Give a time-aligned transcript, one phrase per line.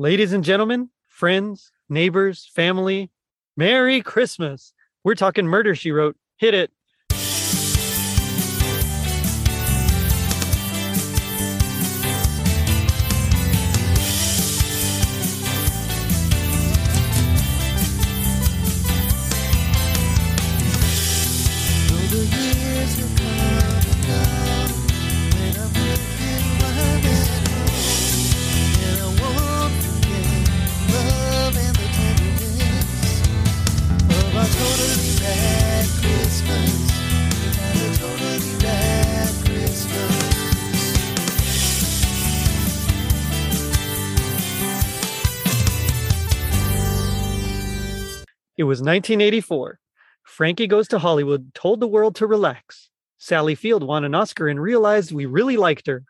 [0.00, 3.10] Ladies and gentlemen, friends, neighbors, family,
[3.54, 4.72] Merry Christmas.
[5.04, 6.16] We're talking murder, she wrote.
[6.38, 6.70] Hit it.
[48.90, 49.78] 1984.
[50.24, 52.90] Frankie Goes to Hollywood told the world to relax.
[53.18, 56.02] Sally Field won an Oscar and realized we really liked her.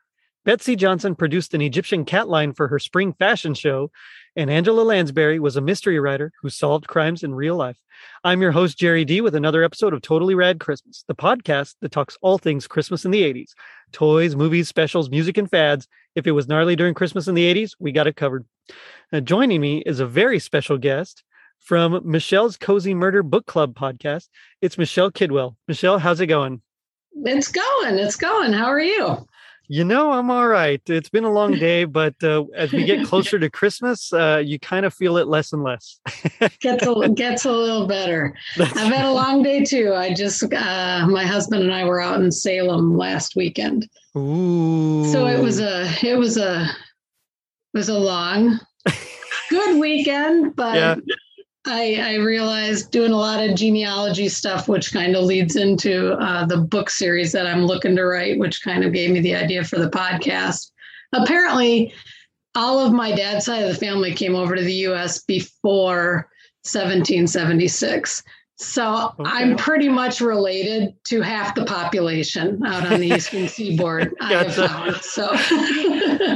[0.47, 3.91] Betsey Johnson produced an Egyptian cat line for her spring fashion show,
[4.35, 7.77] and Angela Lansbury was a mystery writer who solved crimes in real life.
[8.25, 11.93] I'm your host, Jerry D, with another episode of Totally Rad Christmas, the podcast that
[11.93, 13.51] talks all things Christmas in the 80s
[13.93, 15.87] toys, movies, specials, music, and fads.
[16.15, 18.47] If it was gnarly during Christmas in the 80s, we got it covered.
[19.13, 21.25] Now, joining me is a very special guest
[21.61, 24.29] from Michelle's Cozy Murder Book Club podcast.
[24.61, 25.57] It's Michelle Kidwell.
[25.69, 26.63] Michelle, how's it going?
[27.25, 27.99] It's going.
[27.99, 28.53] It's going.
[28.53, 29.27] How are you?
[29.69, 30.83] You know, I'm all right.
[30.87, 34.59] It's been a long day, but uh, as we get closer to Christmas, uh, you
[34.59, 36.01] kind of feel it less and less.
[36.61, 38.35] gets a gets a little better.
[38.57, 39.95] That's I've had a long day too.
[39.95, 43.89] I just uh, my husband and I were out in Salem last weekend.
[44.17, 45.05] Ooh.
[45.13, 48.59] So it was a it was a it was a long,
[49.51, 50.75] good weekend, but.
[50.75, 50.97] Yeah
[51.67, 56.47] I, I realized doing a lot of genealogy stuff, which kind of leads into uh,
[56.47, 59.65] the book series that I'm looking to write, which kind of gave me the idea
[59.65, 60.71] for the podcast.
[61.13, 61.93] Apparently,
[62.55, 66.29] all of my dad's side of the family came over to the US before
[66.65, 68.23] 1776.
[68.61, 69.23] So okay.
[69.25, 74.13] I'm pretty much related to half the population out on the eastern seaboard.
[74.21, 74.69] gotcha.
[74.69, 75.33] Found, so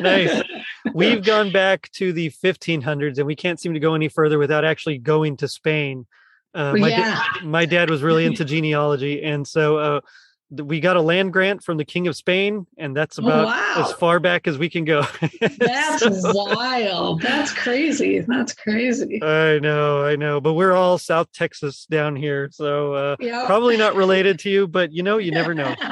[0.00, 0.42] nice.
[0.94, 4.64] We've gone back to the 1500s, and we can't seem to go any further without
[4.64, 6.06] actually going to Spain.
[6.54, 7.22] Uh, my, yeah.
[7.34, 10.00] da- my dad was really into genealogy, and so uh,
[10.50, 13.84] we got a land grant from the king of spain and that's oh, about wow.
[13.84, 15.02] as far back as we can go.
[15.40, 17.22] That's so, wild.
[17.22, 18.20] That's crazy.
[18.20, 19.22] That's crazy.
[19.22, 23.46] I know i know but we're all south texas down here so uh, yep.
[23.46, 25.74] probably not related to you but you know you never know.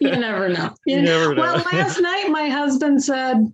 [0.00, 0.74] You never know.
[0.86, 1.42] You never know.
[1.42, 3.52] Well last night my husband said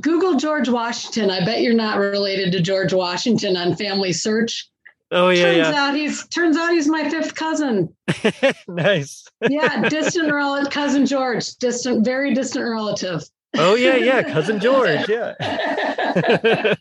[0.00, 1.30] google george washington.
[1.30, 4.68] I bet you're not related to george washington on family search
[5.12, 5.86] Oh yeah, turns yeah.
[5.86, 7.94] out he's turns out he's my fifth cousin.
[8.68, 9.24] nice.
[9.48, 13.22] yeah, distant relative, cousin George, distant, very distant relative.
[13.56, 15.34] Oh yeah, yeah, cousin George, yeah.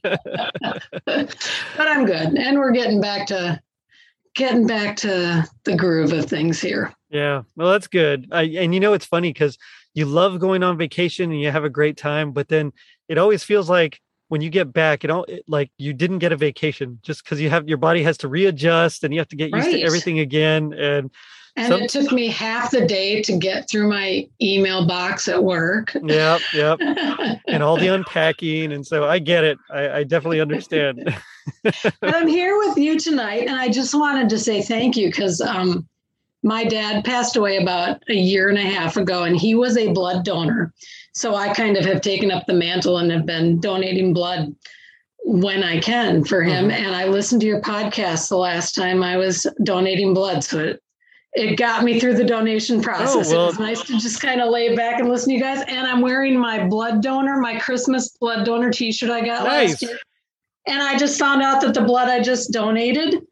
[1.06, 1.38] but
[1.78, 3.62] I'm good, and we're getting back to
[4.36, 6.94] getting back to the groove of things here.
[7.09, 8.28] Yeah, well, that's good.
[8.31, 9.57] I, and you know, it's funny because
[9.94, 12.74] you love going on vacation and you have a great time, but then
[13.07, 16.31] it always feels like when you get back, you know, it, like you didn't get
[16.31, 19.36] a vacation just because you have your body has to readjust and you have to
[19.36, 19.78] get used right.
[19.78, 20.74] to everything again.
[20.74, 21.12] And
[21.58, 25.41] and some, it took me half the day to get through my email box at
[25.41, 25.96] work.
[26.03, 26.80] Yep, yep.
[27.47, 28.74] and all the unpacking.
[28.74, 29.58] And so I get it.
[29.72, 31.16] I, I definitely understand.
[31.63, 35.40] but I'm here with you tonight, and I just wanted to say thank you because
[35.40, 35.88] um,
[36.45, 39.91] my dad passed away about a year and a half ago, and he was a
[39.91, 40.72] blood donor.
[41.13, 44.56] So I kind of have taken up the mantle and have been donating blood
[45.23, 46.66] when I can for him.
[46.66, 46.85] Mm-hmm.
[46.85, 50.44] And I listened to your podcast the last time I was donating blood.
[50.44, 50.83] So it,
[51.33, 53.31] it got me through the donation process.
[53.31, 53.45] Oh, well.
[53.45, 55.63] It was nice to just kind of lay back and listen to you guys.
[55.67, 59.72] And I'm wearing my blood donor, my Christmas blood donor t shirt I got nice.
[59.72, 59.97] last year.
[60.67, 63.25] And I just found out that the blood I just donated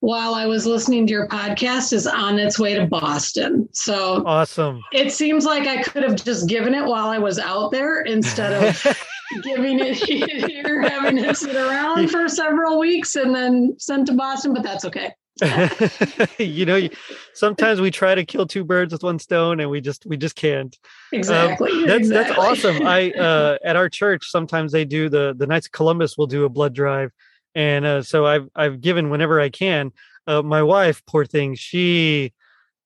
[0.00, 3.68] while I was listening to your podcast is on its way to Boston.
[3.72, 4.82] So awesome.
[4.92, 8.52] It seems like I could have just given it while I was out there instead
[8.52, 8.96] of
[9.42, 14.54] giving it here, having it sit around for several weeks and then sent to Boston,
[14.54, 15.14] but that's okay.
[16.38, 16.88] you know,
[17.34, 20.36] sometimes we try to kill two birds with one stone and we just we just
[20.36, 20.76] can't.
[21.12, 21.72] Exactly.
[21.72, 22.34] Um, that's exactly.
[22.34, 22.86] that's awesome.
[22.86, 26.44] I uh at our church sometimes they do the the Knights of Columbus will do
[26.44, 27.10] a blood drive
[27.54, 29.92] and uh, so I've I've given whenever I can.
[30.26, 32.32] Uh, my wife, poor thing, she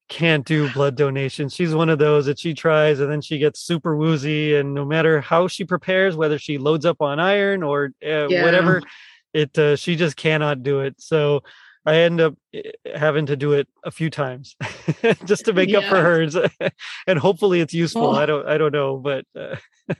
[0.08, 1.54] can't do blood donations.
[1.54, 4.84] She's one of those that she tries and then she gets super woozy, and no
[4.84, 8.44] matter how she prepares, whether she loads up on iron or uh, yeah.
[8.44, 8.82] whatever,
[9.32, 10.94] it uh, she just cannot do it.
[11.00, 11.42] So
[11.86, 12.62] I end up eh,
[12.94, 14.56] having to do it a few times
[15.24, 16.36] just to make up for hers,
[17.06, 18.10] and hopefully it's useful.
[18.10, 19.56] Well- I don't I don't know, but uh,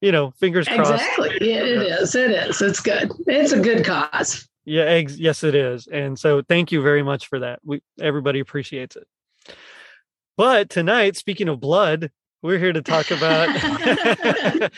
[0.00, 0.92] you know, fingers crossed.
[0.92, 1.38] Exactly.
[1.40, 2.14] Yeah, it is.
[2.14, 2.60] It is.
[2.62, 3.10] It's good.
[3.26, 4.48] It's a good cause.
[4.66, 5.18] Yeah, Eggs.
[5.18, 5.86] yes, it is.
[5.88, 7.60] And so thank you very much for that.
[7.64, 9.06] We everybody appreciates it.
[10.36, 12.10] But tonight, speaking of blood,
[12.42, 13.48] we're here to talk about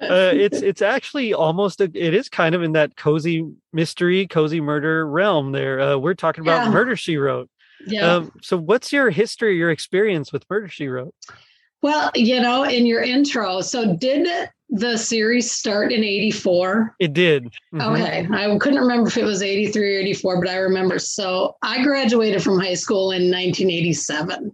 [0.00, 4.60] uh, it's it's actually almost a, it is kind of in that cozy mystery, cozy
[4.60, 5.80] murder realm there.
[5.80, 6.70] Uh, we're talking about Yeah.
[6.72, 7.48] Murder She Wrote.
[7.86, 8.14] yeah.
[8.16, 11.14] Um, so what's your history, your experience with Murder She Wrote?
[11.82, 14.26] Well, you know, in your intro, so did
[14.70, 16.94] the series start in 84?
[17.00, 17.50] It did.
[17.72, 17.94] Mhm.
[17.94, 18.28] Okay.
[18.30, 20.98] I couldn't remember if it was 83 or 84, but I remember.
[20.98, 24.52] So I graduated from high school in 1987.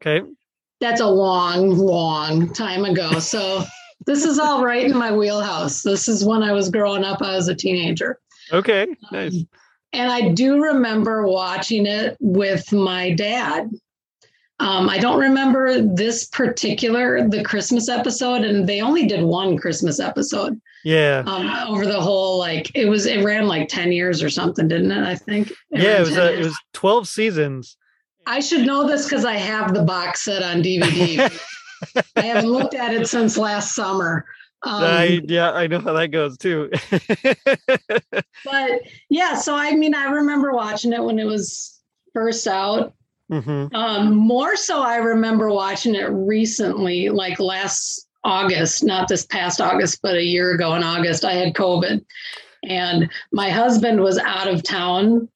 [0.00, 0.24] Okay.
[0.80, 3.18] That's a long, long time ago.
[3.18, 3.64] So
[4.06, 5.82] this is all right in my wheelhouse.
[5.82, 7.22] This is when I was growing up.
[7.22, 8.20] I was a teenager.
[8.52, 8.86] Okay.
[9.10, 9.44] Nice.
[9.92, 13.70] And I do remember watching it with my dad.
[14.58, 20.00] Um, I don't remember this particular the Christmas episode, and they only did one Christmas
[20.00, 21.22] episode Yeah.
[21.26, 24.92] um, over the whole like it was it ran like ten years or something, didn't
[24.92, 25.04] it?
[25.06, 25.52] I think.
[25.70, 25.98] Yeah.
[25.98, 27.76] It was a, it was twelve seasons.
[28.26, 31.20] I should know this because I have the box set on DVD.
[32.16, 34.24] I haven't looked at it since last summer.
[34.62, 36.70] Um, I yeah, I know how that goes too.
[38.44, 38.70] but
[39.10, 41.78] yeah, so I mean, I remember watching it when it was
[42.14, 42.94] first out.
[43.30, 49.60] Hmm Um, more so, I remember watching it recently, like last August, not this past
[49.60, 52.04] August, but a year ago in August, I had COVID.
[52.64, 55.28] And my husband was out of town.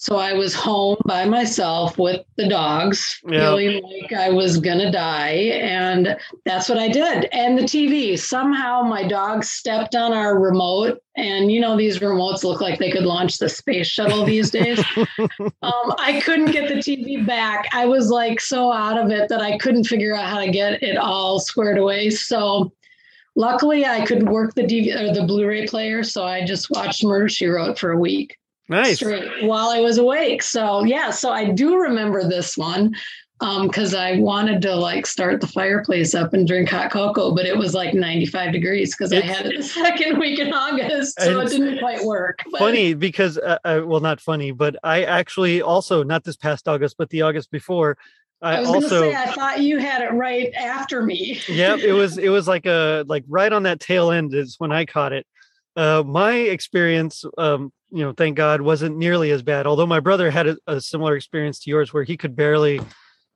[0.00, 3.40] So I was home by myself with the dogs, Yeah.
[3.40, 5.50] feeling like I was going to die.
[5.60, 7.24] And that's what I did.
[7.32, 11.02] And the TV, somehow my dog stepped on our remote.
[11.16, 14.80] And you know, these remotes look like they could launch the space shuttle these days.
[15.62, 17.68] Um, I couldn't get the TV back.
[17.72, 20.82] I was like so out of it that I couldn't figure out how to get
[20.82, 22.10] it all squared away.
[22.10, 22.72] So
[23.34, 26.04] luckily I could work the DVD or the Blu-ray player.
[26.04, 28.36] So I just watched Murder She Wrote for a week
[28.68, 28.96] Nice.
[28.96, 30.42] straight while I was awake.
[30.42, 32.94] So yeah, so I do remember this one
[33.62, 37.56] because I wanted to like start the fireplace up and drink hot cocoa, but it
[37.56, 41.48] was like 95 degrees because I had it the second week in August, so it
[41.50, 42.40] didn't quite work.
[42.50, 46.66] But- funny because uh, uh, well not funny but i actually also not this past
[46.66, 47.96] august but the august before
[48.42, 51.40] i, I was also gonna say I thought you had it right after me.
[51.48, 54.72] yeah it was it was like a like right on that tail end is when
[54.72, 55.26] i caught it
[55.78, 60.30] uh my experience um you know thank god wasn't nearly as bad although my brother
[60.30, 62.80] had a, a similar experience to yours where he could barely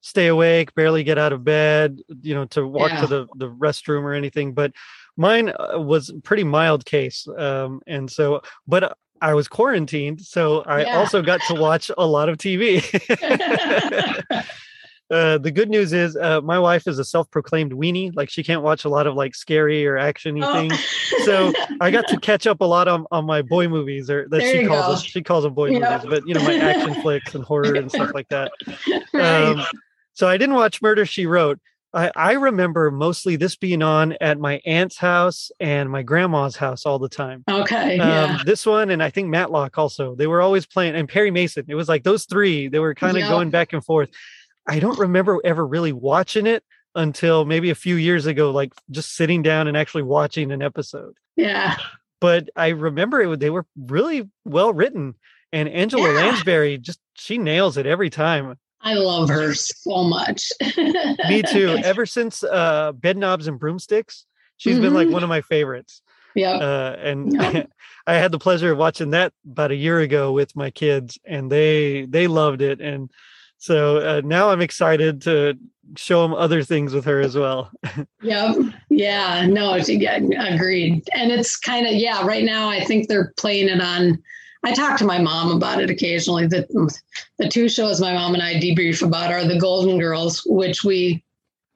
[0.00, 3.00] stay awake barely get out of bed you know to walk Yeah.
[3.00, 4.72] to the the restroom or anything but
[5.16, 10.62] mine uh, was a pretty mild case um and so but I was quarantined, so
[10.62, 10.98] I Yeah.
[10.98, 12.82] also got to watch a lot of TV.
[15.12, 18.10] uh, the good news is, uh, my wife is a self-proclaimed weenie.
[18.16, 20.52] Like she can't watch a lot of like scary or actiony Oh.
[20.52, 20.84] things.
[21.24, 24.38] So I got to catch up a lot on, on my boy movies, or that
[24.40, 24.92] There she calls go.
[24.94, 25.04] us.
[25.04, 28.10] She calls them boy movies, but you know my action flicks and horror and stuff
[28.12, 28.50] like that.
[29.14, 29.44] Right.
[29.44, 29.62] Um,
[30.14, 31.60] so I didn't watch Murder She Wrote.
[31.94, 36.86] I, I remember mostly this being on at my aunt's house and my grandma's house
[36.86, 37.44] all the time.
[37.48, 37.98] okay.
[37.98, 38.38] Um, Yeah.
[38.46, 40.14] This one and I think Matlock also.
[40.16, 41.66] They were always playing, and Perry Mason.
[41.68, 42.68] It was like those three.
[42.68, 43.30] They were kind of Yep.
[43.30, 44.08] going back and forth.
[44.66, 46.62] I don't remember ever really watching it
[46.94, 51.14] until maybe a few years ago, like just sitting down and actually watching an episode.
[51.36, 51.76] Yeah.
[52.20, 53.40] But I remember it.
[53.40, 55.14] They were really well written,
[55.52, 56.20] and Angela Yeah.
[56.20, 58.56] Lansbury just she nails it every time.
[58.80, 60.50] I love her so much.
[61.28, 61.78] Me too.
[61.84, 64.26] Ever since uh, Bedknobs and Broomsticks,
[64.56, 65.12] she's been like Mhm.
[65.12, 66.02] one of my favorites.
[66.34, 66.52] Yeah.
[66.54, 67.64] uh, and Yeah.
[68.06, 71.50] I had the pleasure of watching that about a year ago with my kids, and
[71.50, 73.08] they they loved it, and
[73.62, 75.56] so uh, now I'm excited to
[75.96, 77.70] show them other things with her as well.
[78.22, 78.56] Yep.
[78.88, 79.46] Yeah.
[79.46, 80.16] No, yeah,
[80.54, 81.02] agreed.
[81.14, 84.20] And it's kind of, yeah, right now I think they're playing it on.
[84.64, 86.46] I talk to my mom about it occasionally.
[86.48, 86.66] The,
[87.38, 91.22] the two shows my mom and I debrief about are The Golden Girls, which we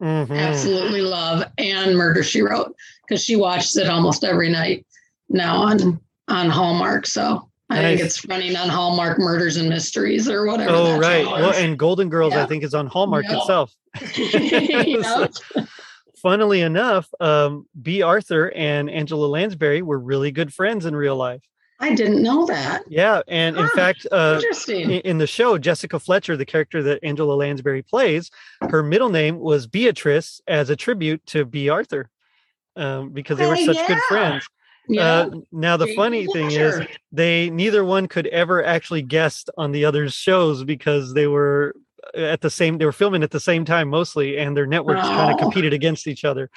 [0.02, 0.37] Mhm.
[0.38, 2.75] absolutely love, and Murder She Wrote,
[3.09, 4.85] because she watches it almost every night
[5.28, 7.07] now on on Hallmark.
[7.07, 10.70] So I think it's running on Hallmark Murders and Mysteries or whatever.
[10.70, 13.38] Oh right, well, and Golden Girls I think is on Hallmark Yeah.
[13.38, 13.75] itself.
[14.16, 15.32] Yep.
[16.23, 21.42] Funnily enough, um, Bea Arthur and Angela Lansbury were really good friends in real life.
[21.78, 22.85] I didn't know that.
[22.88, 24.90] Yeah, and in fact, uh, Interesting.
[24.92, 28.30] in, the show, Jessica Fletcher, the character that Angela Lansbury plays,
[28.62, 32.08] her middle name was Beatrice as a tribute to Bea Arthur,
[32.76, 34.46] um, because they were such good friends.
[34.88, 35.02] Yeah.
[35.05, 36.81] Uh, now the funny thing is
[37.12, 41.75] they neither one could ever actually guest on the other's shows because they were
[42.16, 45.00] uh, at the same they were filming at the same time mostly and their networks
[45.02, 45.43] kind of Oh.
[45.43, 46.50] competed against each other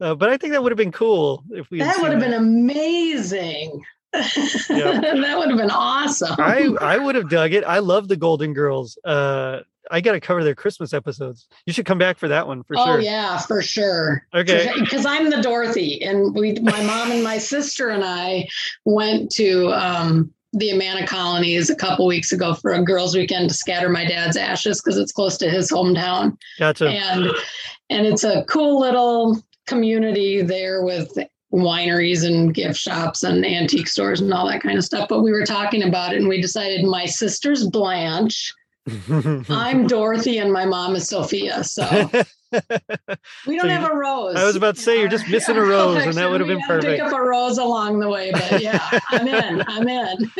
[0.00, 2.32] uh, but i think that would have been cool if we that would have been
[2.32, 3.82] amazing.
[4.12, 6.34] that would have been awesome.
[6.38, 9.60] i i would have dug it i love the golden girls uh
[9.90, 12.84] i gotta cover their christmas episodes you should come back for that one for oh
[12.84, 14.26] sure Oh yeah, for sure.
[14.34, 18.46] okay Because I'm the Dorothy, and we, my mom and my sister and I
[18.84, 23.54] went to um, the Amana colonies a couple weeks ago for a girls' weekend to
[23.54, 27.30] scatter my dad's ashes because it's close to his hometown, gotcha and
[27.90, 31.16] and it's a cool little community there with
[31.52, 35.08] wineries and gift shops and antique stores and all that kind of stuff.
[35.08, 38.52] But we were talking about it, and we decided my sister's Blanche.
[39.48, 41.64] I'm Dorothy and my mom is Sophia.
[41.64, 41.82] So
[43.46, 44.36] we don't So have a rose.
[44.36, 46.60] I was about to say, you're just missing a rose, and that would have been
[46.66, 46.90] perfect.
[46.92, 49.62] Pick up a rose along the way, but yeah, I'm in.
[49.66, 50.30] I'm in.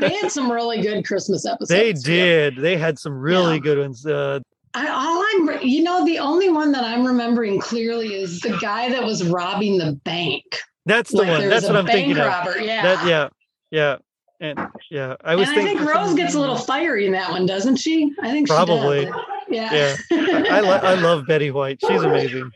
[0.00, 1.68] they had some really good Christmas episodes.
[1.70, 2.00] they too.
[2.00, 3.60] did they had some really Yeah.
[3.60, 4.40] good ones uh
[4.74, 8.56] I, all I'm, re- you know, the only one that I'm remembering clearly is the
[8.58, 10.44] guy that was robbing the bank.
[10.86, 12.60] that's the Like, one that's what I'm thinking bank of.
[12.62, 12.82] Yeah.
[12.82, 13.28] That yeah,
[13.70, 13.96] yeah,
[14.42, 14.58] and
[14.90, 15.16] yeah.
[15.24, 18.12] I was and I think Rose gets a little fiery in that one, doesn't she?
[18.20, 19.06] I think she Probably.
[19.06, 19.14] does.
[19.48, 19.96] Yeah.
[20.10, 20.44] Yeah.
[20.50, 21.78] I lo- I love Betty White.
[21.80, 22.50] She's amazing.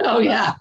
[0.00, 0.54] oh yeah.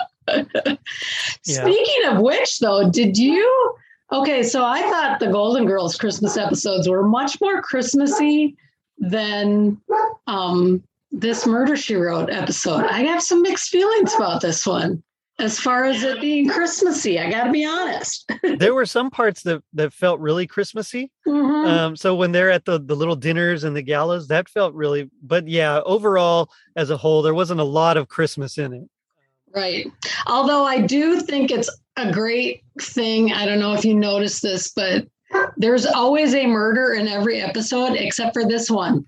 [1.41, 3.75] Speaking of which, though, did you?
[4.11, 8.55] Okay, so I thought the Golden Girls Christmas episodes were much more Christmassy
[8.99, 9.81] than
[10.27, 12.85] um, this Murder She Wrote episode.
[12.85, 15.01] I have some mixed feelings about this one.
[15.39, 18.31] As far as it being Christmassy, I got to be honest.
[18.57, 21.11] There were some parts that that felt really Christmassy.
[21.27, 21.67] Mhm.
[21.67, 25.09] Um, so when they're at the the little dinners and the galas, that felt really.
[25.21, 28.89] But yeah, overall, as a whole, there wasn't a lot of Christmas in it.
[29.53, 29.91] Right.
[30.25, 33.31] Although I do think it's a great thing.
[33.33, 35.07] I don't know if you noticed this, but
[35.57, 39.05] there's always a murder in every episode except for this one.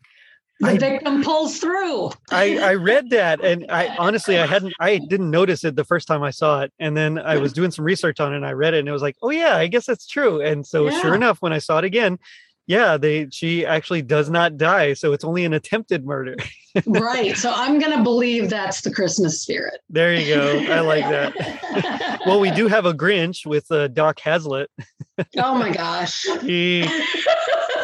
[0.59, 2.11] The victim pulls through.
[2.31, 6.07] I I read that, and I honestly I hadn't I didn't notice it the first
[6.07, 8.51] time I saw it, and then I was doing some research on it, and I
[8.51, 10.41] read it, and it was like, oh yeah, I guess that's true.
[10.41, 12.19] And so sure enough, when I saw it again,
[12.67, 16.35] yeah, they she actually does not die, so it's only an attempted murder.
[16.85, 17.35] right.
[17.35, 19.79] So I'm going to believe that's the Christmas spirit.
[19.89, 20.59] There you go.
[20.71, 21.35] I like that.
[21.37, 22.19] that.
[22.25, 24.69] Well, we do have a Grinch with uh, Doc Hazlitt.
[25.37, 26.27] oh my gosh.
[26.41, 26.85] He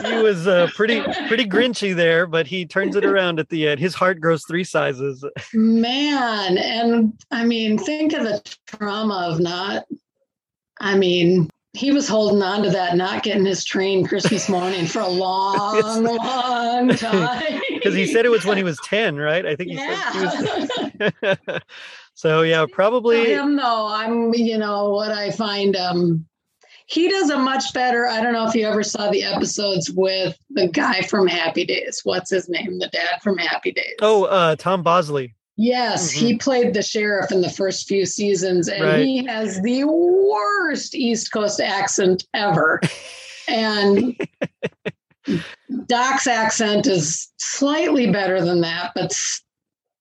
[0.03, 3.79] he was uh, pretty pretty grinchy there, but he turns it around at the end.
[3.79, 5.23] His heart grows three sizes.
[5.53, 6.57] Man.
[6.57, 9.85] And I mean, think of the trauma of not,
[10.79, 14.99] I mean, he was holding on to that, not getting his train Christmas morning for
[14.99, 17.61] a long, long time.
[17.69, 19.45] Because he said it was when he was ten, right?
[19.45, 20.11] I think he yeah.
[20.11, 21.61] said he was.
[22.13, 23.25] so yeah, probably.
[23.25, 26.25] him though, I'm you know what I find um
[26.86, 28.08] he does a much better.
[28.08, 32.01] I don't know if you ever saw the episodes with the guy from Happy Days.
[32.04, 32.80] What's his name?
[32.80, 33.96] The dad from Happy Days.
[34.01, 35.36] Oh, uh, Tom Bosley.
[35.58, 39.06] yes, he played the sheriff in the first few seasons, and Right.
[39.06, 42.82] he has the worst East Coast accent ever.
[43.48, 44.15] and
[45.88, 49.15] Doc's accent is slightly better than that, but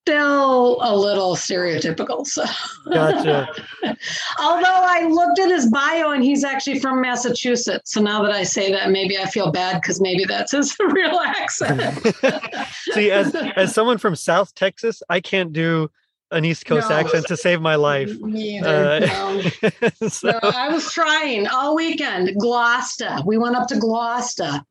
[0.07, 2.25] still a little stereotypical.
[2.27, 2.45] So
[2.91, 3.47] Gotcha.
[4.39, 7.91] Although I looked at his bio and he's actually from Massachusetts.
[7.91, 11.19] So now that I say that, maybe I feel bad because maybe that's his real
[11.19, 11.81] accent.
[12.93, 15.89] See, as as someone from South Texas, I can't do
[16.29, 16.97] an East Coast No.
[16.97, 18.15] accent to save my life.
[18.19, 18.67] Me either.
[18.67, 20.07] Uh, no.
[20.07, 22.35] so, No, I was trying all weekend.
[22.39, 23.17] Gloucester.
[23.25, 24.61] We went up to Gloucester.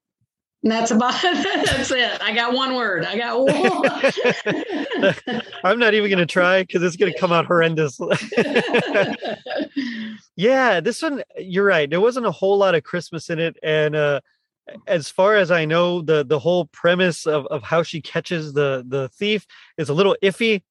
[0.64, 2.22] And that's about that's it.
[2.22, 3.04] I got one word.
[3.04, 3.52] I got one.
[5.64, 8.00] I'm not even going to try because it's going to come out horrendous.
[10.36, 11.88] yeah, this one, you're right.
[11.88, 14.22] There wasn't a whole lot of Christmas in it, and uh,
[14.86, 18.86] as far as I know, the the whole premise of of how she catches the
[18.88, 20.62] the thief is a little iffy.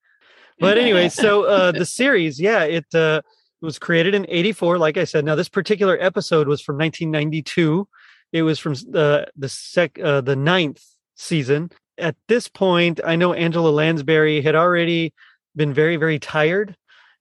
[0.60, 3.22] But anyway, so uh, the series, yeah, it uh,
[3.62, 4.80] was created in '84.
[4.80, 7.88] Like I said, now this particular episode was from 1992.
[8.34, 10.84] It was from the the sec uh, the ninth
[11.16, 11.72] season.
[11.98, 15.14] At this point, I know Angela Lansbury had already
[15.56, 16.76] been very very tired,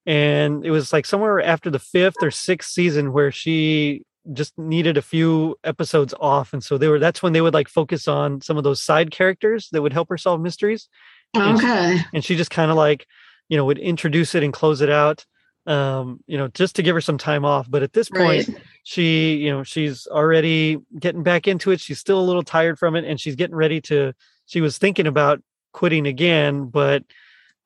[0.07, 4.03] and it was like somewhere after the fifth or sixth season where she
[4.33, 6.99] just needed a few episodes off, and so they were.
[6.99, 10.09] That's when they would like focus on some of those side characters that would help
[10.09, 10.89] her solve mysteries
[11.37, 12.01] okay.
[12.13, 13.07] and she just kind of like
[13.49, 15.25] you know would introduce it and close it out
[15.67, 18.63] um you know just to give her some time off but at this point Right.
[18.83, 22.97] She you know she's already getting back into it she's still a little tired from
[22.97, 24.13] it and she's getting ready to
[24.47, 25.41] she was thinking about
[25.73, 27.05] quitting again but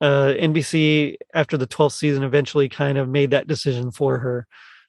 [0.01, 4.47] uh nbc after the 12th season eventually kind of made that decision for her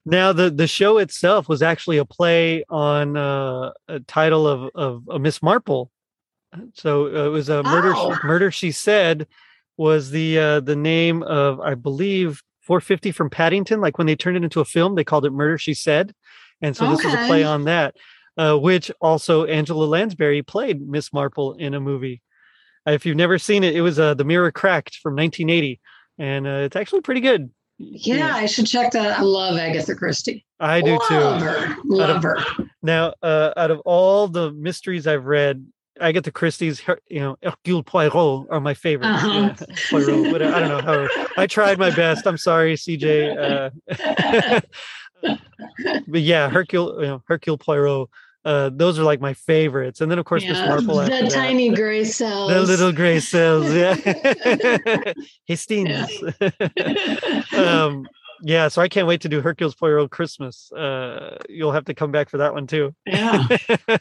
[0.07, 5.09] Now the the show itself was actually a play on uh, a title of of,
[5.09, 5.91] of Miss Marple.
[6.75, 7.91] So uh, it was a murder.
[7.93, 8.17] Oh.
[8.23, 9.27] Murder she said
[9.75, 13.79] was the uh, the name of I believe 450 from Paddington.
[13.81, 16.13] Like when they turned it into a film, they called it Murder She Said,
[16.61, 17.95] and so this was a play on that.
[18.37, 22.21] Uh, which also Angela Lansbury played Miss Marple in a movie.
[22.87, 25.79] Uh, if you've never seen it, it was uh, The Mirror Cracked from 1980,
[26.19, 27.49] and uh, it's actually pretty good.
[27.79, 29.17] Yeah, I should check that.
[29.17, 30.45] I love Agatha Christie.
[30.59, 31.15] I do too.
[31.15, 31.75] Love her.
[31.85, 32.37] Love her.
[32.83, 35.65] Now, uh, out of all the mysteries I've read,
[35.99, 39.07] Agatha Christie's, you know, Hercule Poirot are my favorite.
[39.07, 39.53] Uh-huh.
[39.59, 41.07] Yeah, Poirot, but I don't know how.
[41.37, 42.25] I tried my best.
[42.27, 43.71] I'm sorry, CJ.
[43.91, 44.59] Uh,
[46.07, 48.09] but yeah, Hercule, you know, Hercule Poirot.
[48.45, 51.01] Uh, those are like my favorites, and then of course Miss Yeah, Marple.
[51.01, 51.31] after the that.
[51.31, 52.49] tiny gray cells.
[52.53, 53.69] the little gray cells.
[53.73, 53.95] Yeah,
[55.45, 56.07] Hastings.
[57.53, 58.07] um,
[58.41, 60.71] yeah, so I can't wait to do Hercules Poirot Christmas.
[60.71, 62.93] Uh, you'll have to come back for that one too.
[63.05, 63.47] yeah,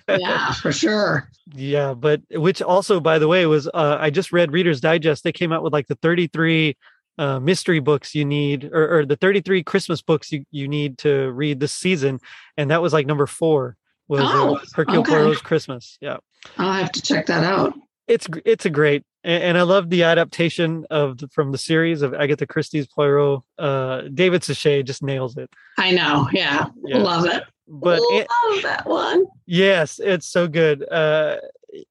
[0.09, 1.29] yeah, for sure.
[1.55, 5.25] Yeah, but which also, by the way, was uh, I just read Reader's Digest.
[5.25, 6.77] They came out with like the 33
[7.19, 11.31] uh, mystery books you need, or, or the 33 Christmas books you, you need to
[11.33, 12.21] read this season,
[12.57, 13.77] and that was like number four
[14.09, 15.13] was Oh, uh, Hercule okay.
[15.13, 15.99] Poirot's Christmas.
[16.01, 16.19] Yeah,
[16.59, 17.75] I'll have to check that out.
[18.07, 22.01] it's it's a great, and, and I love the adaptation of the, from the series
[22.03, 23.43] of Agatha Christie's Poirot.
[23.59, 25.51] Uh, David Suchet just nails it.
[25.77, 26.29] I know.
[26.33, 26.99] Yeah, Yeah.
[26.99, 27.43] love it.
[27.69, 29.27] But it- love that one.
[29.45, 30.89] Yes, it's so good.
[30.91, 31.37] Uh,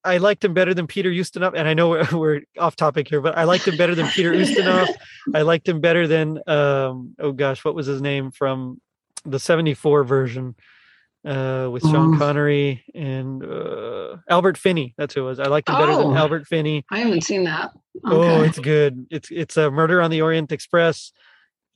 [0.03, 3.21] I liked him better than Peter Ustinov, and I know we're, we're off topic here,
[3.21, 4.87] but I liked him better than Peter Ustinov.
[5.35, 8.79] I liked him better than um, oh gosh, what was his name from
[9.25, 10.55] the '74 version
[11.25, 12.17] uh, with Sean Mm.
[12.20, 14.94] Connery and uh, Albert Finney.
[14.98, 15.39] That's who it was.
[15.39, 16.08] I liked him better Oh.
[16.10, 16.86] than Albert Finney.
[16.91, 17.72] I haven't seen that.
[18.03, 19.08] Oh, it's good.
[19.10, 21.12] It's it's a Murder on the Orient Express.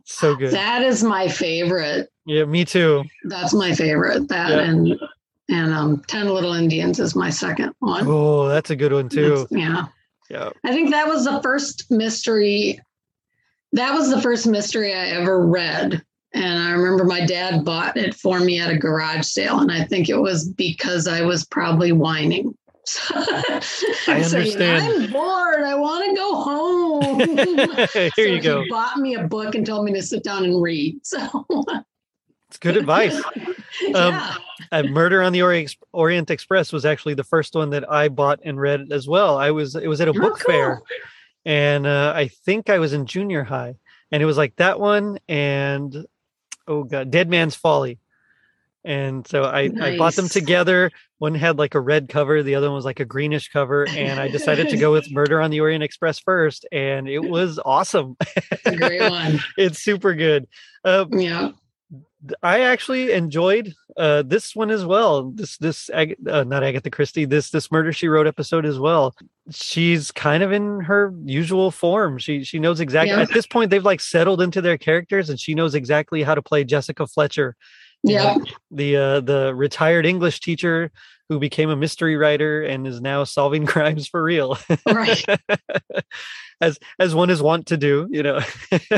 [0.02, 0.52] It's so good.
[0.52, 2.10] That is my favorite.
[2.26, 3.04] yeah, me too.
[3.26, 4.28] That's my favorite.
[4.28, 4.60] That Yeah.
[4.60, 5.00] and
[5.50, 8.06] and um, Ten Little Indians is my second one.
[8.08, 9.30] Oh, that's a good one too.
[9.30, 9.86] That's- yeah.
[10.30, 10.50] Yeah.
[10.64, 12.80] I think that was the first mystery.
[13.74, 16.04] That was the first mystery I ever read.
[16.34, 19.60] And I remember my dad bought it for me at a garage sale.
[19.60, 22.56] And I think it was because I was probably whining.
[23.12, 24.84] I understand.
[25.06, 25.62] I'm bored.
[25.64, 27.20] I want to go home.
[27.94, 28.64] Here So you go.
[28.64, 31.06] He bought me a book and told me to sit down and read.
[31.06, 31.46] So,
[32.48, 33.20] It's good advice.
[33.82, 34.36] yeah.
[34.72, 38.40] uh, Murder on the Orient, Orient Express was actually the first one that I bought
[38.44, 39.38] and read as well.
[39.38, 40.82] I was it was at a Oh, book fair,
[41.46, 43.76] and uh, I think I was in junior high,
[44.12, 46.06] and it was like that one and
[46.70, 48.00] oh god, Dead Man's Folly.
[48.86, 50.90] And so I, I bought them together.
[51.18, 54.22] One had like a red cover, the other one was like a greenish cover, and
[54.22, 58.16] I decided to go with Murder on the Orient Express first, and it was awesome.
[58.22, 59.42] It's a great one.
[59.58, 60.48] it's super good.
[60.86, 61.52] Uh, Yeah.
[62.44, 65.32] I actually enjoyed uh, this one as well.
[65.32, 67.26] This this Ag- uh, not Agatha Christie.
[67.26, 69.16] This this Murder She Wrote episode as well.
[69.52, 72.18] She's kind of in her usual form.
[72.18, 73.16] She she knows exactly.
[73.16, 73.22] Yeah.
[73.22, 76.42] At this point, they've like settled into their characters, and she knows exactly how to
[76.42, 77.56] play Jessica Fletcher,
[78.04, 78.36] Yeah.
[78.70, 80.92] the uh, the retired English teacher
[81.30, 85.24] who became a mystery writer and is now solving crimes for real, Right.
[86.62, 88.08] as as one is wont to do.
[88.12, 88.40] You know.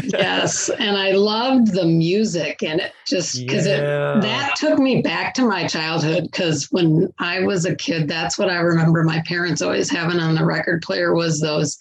[0.04, 0.70] yes.
[0.80, 4.18] And I loved the music and it just because Yeah.
[4.18, 8.38] it that took me back to my childhood because when I was a kid, that's
[8.40, 11.78] what I remember my parents always having on the record player was those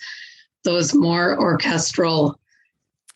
[0.64, 2.38] those more orchestral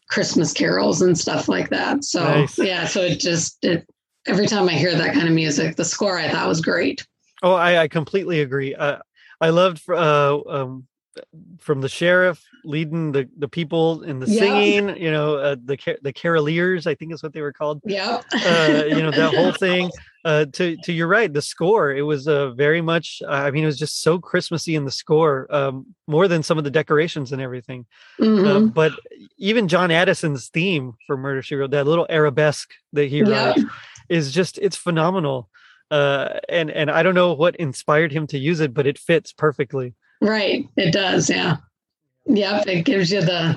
[0.09, 2.05] Christmas carols and stuff like that.
[2.05, 2.59] So Nice.
[2.59, 3.87] yeah, so it just it
[4.27, 7.07] every time I hear that kind of music, the score I thought was great.
[7.44, 8.74] Oh, I, I completely agree.
[8.74, 8.98] Uh,
[9.38, 10.87] I loved uh, um,
[11.61, 14.38] from the sheriff leading the, the people in the Yeah.
[14.40, 14.96] singing.
[14.96, 17.83] You know, uh, the the caroliers, I think is what they were called.
[17.85, 18.22] Yeah.
[18.33, 19.90] Uh, you know, that whole thing.
[20.24, 21.92] Uh, to to your right, the score.
[21.92, 23.20] It was uh, very much.
[23.28, 26.64] I mean, it was just so Christmassy in the score, um, more than some of
[26.64, 27.85] the decorations and everything.
[28.18, 28.72] Uh, Mhm.
[28.72, 28.92] but
[29.37, 33.48] even John Addison's theme for Murder She Wrote, that little arabesque that he Yeah.
[33.48, 33.59] wrote,
[34.09, 35.50] is just it's phenomenal.
[35.90, 39.33] Uh, and and I don't know what inspired him to use it, but it fits
[39.33, 39.94] perfectly.
[40.20, 40.66] Right.
[40.77, 41.29] It does.
[41.31, 41.57] Yeah.
[42.27, 42.66] Yep.
[42.66, 43.55] It gives you the,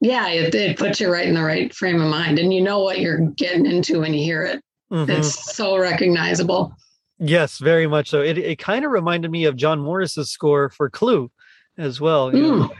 [0.00, 2.80] yeah, it, it puts you right in the right frame of mind and you know
[2.80, 4.60] what you're getting into when you hear it.
[4.92, 5.08] Mhm.
[5.08, 6.74] It's so recognizable.
[7.20, 8.20] Yes, very much so.
[8.20, 11.30] It it kind of reminded me of John Morris's score for Clue
[11.78, 12.34] as well.
[12.34, 12.70] you know.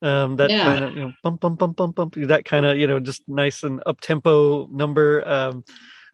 [0.00, 0.64] Um, that Yeah.
[0.64, 2.14] kind of you know bump bump bump bump bump.
[2.16, 5.22] That kind of you know just nice and up tempo number.
[5.28, 5.62] Um,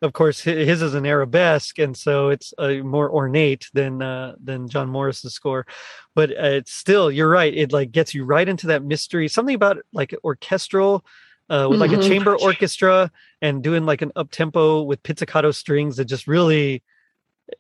[0.03, 4.69] of course, his is an arabesque, and so it's uh, more ornate than uh, than
[4.69, 5.67] John Morris's score.
[6.15, 7.53] But uh, it's still, you're right.
[7.55, 9.29] It like gets you right into that mystery.
[9.29, 11.05] Something about like orchestral
[11.51, 12.07] uh, with like a Mhm.
[12.09, 13.11] chamber orchestra
[13.43, 16.83] and doing like an up tempo with pizzicato strings that just really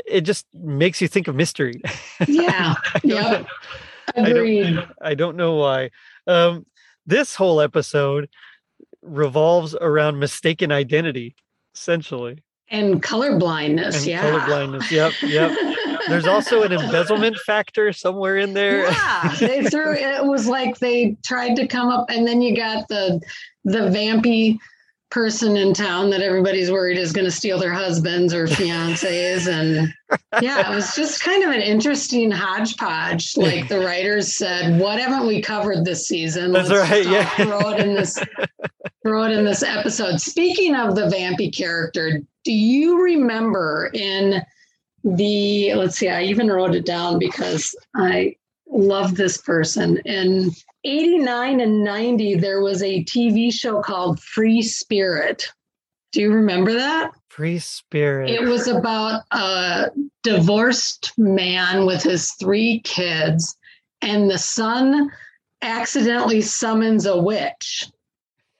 [0.06, 1.80] it just makes you think of mystery.
[2.26, 2.74] Yeah.
[3.02, 3.46] Yep.
[4.16, 4.88] I don't- Agreed.
[5.00, 5.90] I don't know why.
[6.26, 6.66] Um,
[7.06, 8.28] this whole episode
[9.02, 11.36] revolves around mistaken identity,
[11.78, 13.96] essentially, And color blindness.
[13.98, 14.22] and yeah.
[14.22, 14.90] colorblindness.
[14.90, 15.56] Yep, yep.
[16.08, 18.84] There's also an embezzlement factor somewhere in there.
[18.90, 22.88] Yeah, they threw it was like they tried to come up, and then you got
[22.88, 23.20] the
[23.64, 24.58] the vampy
[25.10, 29.92] person in town that everybody's worried is going to steal their husbands or fiancés, and
[30.42, 33.36] yeah, it was just kind of an interesting hodgepodge.
[33.36, 36.52] Like the writers said, "What haven't we covered this season?
[36.52, 37.28] That's Let's right, yeah.
[37.36, 38.18] throw it in this."
[39.04, 40.20] Throw it in this episode.
[40.20, 44.42] Speaking of the vampy character, do you remember in
[45.04, 48.34] the let's see i even wrote it down because i
[48.66, 50.50] love this person in
[50.84, 55.52] 89 and 90 there was a tv show called free spirit.
[56.12, 57.12] Do you remember that?
[57.28, 58.30] Free spirit.
[58.30, 59.90] it was about a
[60.22, 63.56] divorced man with his three kids
[64.02, 65.10] and the son
[65.62, 67.90] accidentally summons a witch.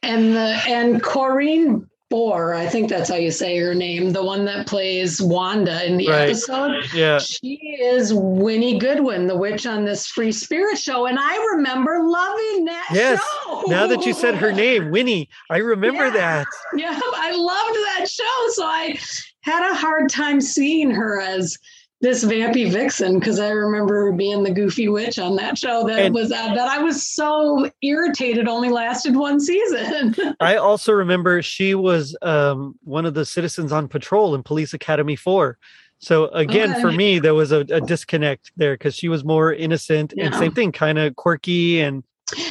[0.03, 4.47] And the and Corinne Bohr, I think that's how you say her name, the one
[4.47, 6.31] that plays Wanda in the Right.
[6.31, 6.87] episode.
[6.95, 7.19] yeah.
[7.19, 11.05] She is Winnie Goodwin, the witch on this free spirit show.
[11.07, 13.21] And I remember loving that Yes.
[13.45, 13.63] show.
[13.67, 16.11] Now that you said her name, Winnie, I remember Yeah.
[16.13, 16.47] that.
[16.75, 18.49] Yeah, I loved that show.
[18.53, 18.99] So I
[19.43, 21.59] had a hard time seeing her as
[22.01, 26.15] this vampy vixen because I remember being the goofy witch on that show that And-
[26.15, 30.15] was uh, that I was so irritated only lasted one season.
[30.41, 35.17] I also remember she was um, one of the citizens on patrol in Police Academy
[35.17, 35.59] 4.
[36.01, 40.15] So again, for me, there was a, a disconnect there because she was more innocent
[40.17, 42.05] and same thing, kind of quirky and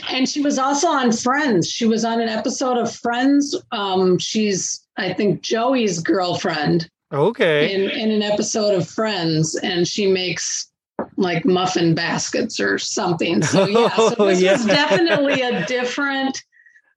[0.10, 1.70] and she was also on Friends.
[1.70, 3.56] She was on an episode of Friends.
[3.72, 7.74] Um, she's I think Joey's girlfriend okay.
[7.74, 10.70] in, in an episode of Friends, and she makes
[11.16, 13.42] like muffin baskets or something.
[13.44, 14.54] So yeah, so Oh, this yeah.
[14.54, 16.42] was definitely a different.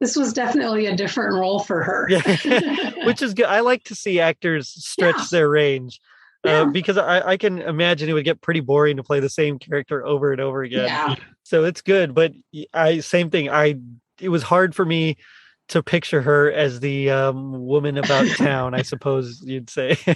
[0.00, 2.06] This was definitely a different role for her.
[2.08, 2.92] Yeah.
[3.04, 3.44] Which is good.
[3.46, 5.24] I like to see actors stretch Yeah.
[5.30, 6.00] their range.
[6.42, 9.58] Uh, because I, I can imagine it would get pretty boring to play the same
[9.58, 10.86] character over and over again.
[10.86, 12.32] yeah, so it's good but
[12.72, 13.74] I same thing i
[14.18, 15.18] it was hard for me
[15.70, 19.96] to picture her as the um, woman about town i suppose you'd say.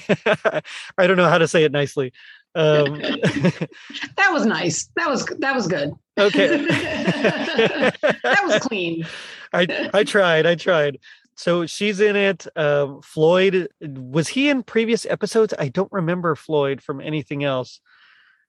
[0.98, 2.12] I don't know how to say it nicely.
[2.54, 4.88] Um, that was nice.
[4.96, 5.92] That was that was good.
[6.18, 6.66] okay.
[8.22, 9.06] That was clean.
[9.52, 10.98] i i tried i tried.
[11.36, 12.46] So she's in it.
[12.56, 15.52] Um, floyd was he in previous episodes?
[15.58, 17.80] I don't remember floyd from anything else.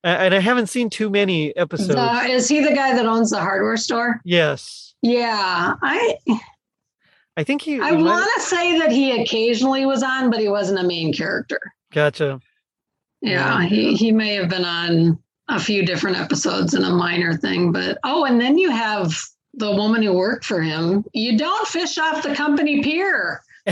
[0.03, 1.99] And i haven't seen too many episodes.
[2.29, 4.21] is he the guy that owns the hardware store?
[4.23, 4.93] yes.
[5.01, 6.17] Yeah, I
[7.37, 10.79] i think he, I want to say that he occasionally was on, but he wasn't
[10.79, 11.59] a main character.
[11.93, 12.39] gotcha
[13.21, 17.71] Yeah, he he may have been on a few different episodes and a minor thing,
[17.71, 19.13] but oh, and then you have
[19.53, 21.05] the woman who worked for him.
[21.13, 23.41] You don't fish off the company pier.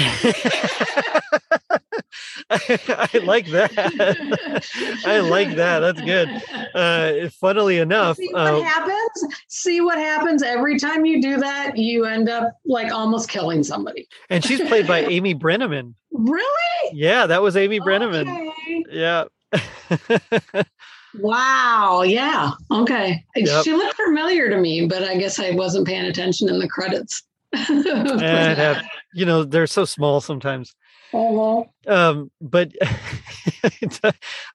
[2.50, 3.72] I like that.
[5.06, 5.80] I like that.
[5.80, 6.30] That's good.
[6.74, 9.36] Uh, funnily enough, See what uh, happens?
[9.48, 11.78] See what happens every time you do that?
[11.78, 14.08] You end up like almost killing somebody.
[14.30, 15.94] and she's played by Amy Brenneman.
[16.12, 16.90] Really?
[16.92, 18.52] Yeah, that was Amy Brenneman.
[18.52, 18.86] Okay.
[18.90, 19.26] Yeah.
[21.20, 22.02] Wow.
[22.02, 22.52] Yeah.
[22.72, 23.24] Okay.
[23.36, 23.64] Yep.
[23.64, 27.22] She looked familiar to me, but I guess I wasn't paying attention in the credits.
[27.54, 30.76] Have, you know, they're so small sometimes.
[31.14, 31.64] Uh-huh.
[31.88, 32.72] Um, but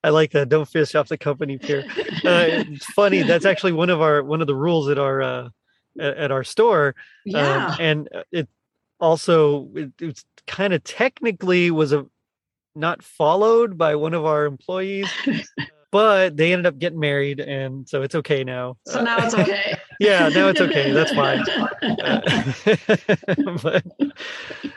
[0.03, 0.49] I like that.
[0.49, 1.85] Don't fish off the company pier.
[1.89, 3.23] Uh, it's funny.
[3.23, 5.49] That's actually one of our one of the rules at our uh,
[6.01, 6.95] at our store.
[7.25, 7.67] Yeah.
[7.67, 8.49] Um, and it
[8.99, 12.07] also it, it's kind of technically was a
[12.75, 15.09] not followed by one of our employees,
[15.91, 18.77] but they ended up getting married, and so it's okay now.
[18.87, 19.77] so now it's okay.
[20.01, 20.93] yeah, now it's okay.
[20.93, 21.41] That's fine.
[21.83, 23.85] Uh, but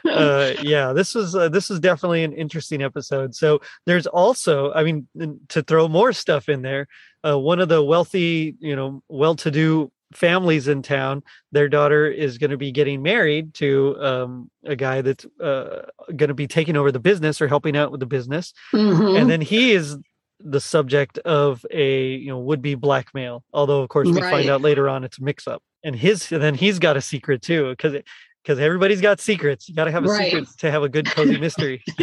[0.09, 3.35] uh, yeah, this was uh, this was definitely an interesting episode.
[3.35, 5.07] So there's also, I mean,
[5.49, 6.87] to throw more stuff in there,
[7.25, 12.51] uh, one of the wealthy, you know, well-to-do families in town, their daughter is going
[12.51, 15.83] to be getting married to um, a guy that's uh,
[16.15, 19.19] going to be taking over the business or helping out with the business, Mhm.
[19.19, 19.97] and then he is
[20.43, 23.43] the subject of a you know would-be blackmail.
[23.53, 24.31] Although, of course, we Right.
[24.31, 27.41] find out later on it's a mix-up, and his and then he's got a secret
[27.41, 27.95] too because.
[28.43, 30.31] Because everybody's got secrets, you got to have a Right.
[30.31, 31.83] secret to have a good cozy mystery.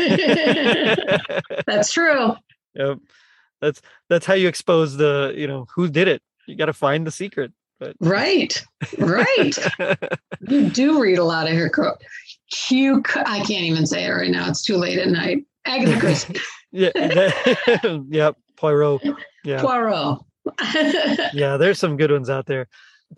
[1.67, 2.35] That's true.
[2.75, 2.99] Yep.
[3.61, 6.23] That's that's how you expose the, you know, who did it.
[6.47, 7.53] You got to find the secret.
[7.81, 8.63] But Right,
[8.99, 9.57] right.
[10.49, 11.99] you do read a lot of her quote.
[12.47, 14.49] Hugh, C- I can't even say it right now.
[14.49, 15.45] It's too late at night.
[15.65, 16.39] Agatha Christie,
[16.73, 19.03] yeah, that- yep, Poirot.
[19.45, 19.61] Yeah.
[19.61, 20.21] Poirot.
[21.35, 22.69] yeah there's some good ones out there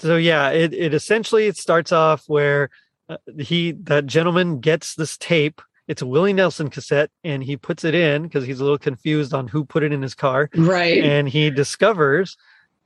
[0.00, 2.70] so yeah it, it essentially it starts off where
[3.08, 7.84] uh, he that gentleman gets this tape it's a willie nelson cassette and he puts
[7.84, 11.04] it in because he's a little confused on who put it in his car right.
[11.04, 12.36] and he discovers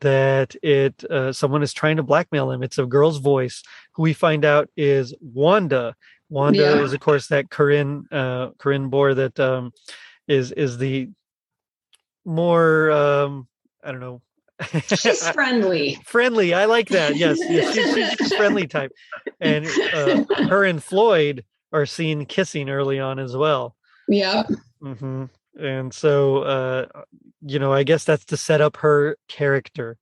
[0.00, 3.62] that it uh, someone is trying to blackmail him it's a girl's voice
[3.94, 5.94] who we find out is wanda
[6.28, 6.82] wanda Yeah.
[6.82, 9.72] is of course that corinne uh corinne bohr that um
[10.28, 11.10] is is the
[12.24, 13.46] more um
[13.82, 14.20] i don't know
[14.86, 15.98] She's friendly.
[16.04, 16.54] friendly.
[16.54, 17.16] I like that.
[17.16, 18.92] Yes, yes she's, she's friendly type.
[19.40, 23.74] And uh, her and Floyd are seen kissing early on as well.
[24.06, 24.46] Yep.
[24.80, 25.24] hmm
[25.58, 26.86] And so, uh,
[27.42, 29.98] you know, I guess that's to set up her character.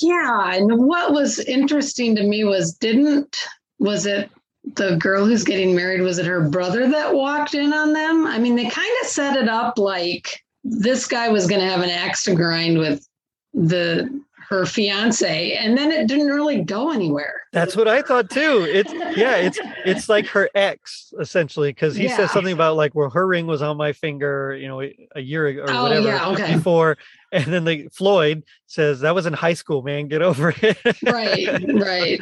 [0.00, 0.54] Yeah.
[0.54, 3.36] And what was interesting to me was didn't,
[3.80, 4.30] was it
[4.74, 6.00] the girl who's getting married?
[6.00, 8.26] Was it her brother that walked in on them?
[8.26, 11.82] I mean, they kind of set it up like this guy was going to have
[11.82, 13.06] an axe to grind with
[13.54, 14.10] the
[14.48, 18.64] her fiance and then it didn't really go anywhere That's what I thought too.
[18.70, 22.16] It's yeah, it's it's like her ex essentially because he Yeah.
[22.16, 25.46] says something about like, well, her ring was on my finger, you know, a year
[25.48, 26.54] ago or Oh, whatever yeah, okay.
[26.54, 26.96] before,
[27.32, 30.78] and then the Floyd says that was in high school, man, get over it.
[31.02, 32.20] right right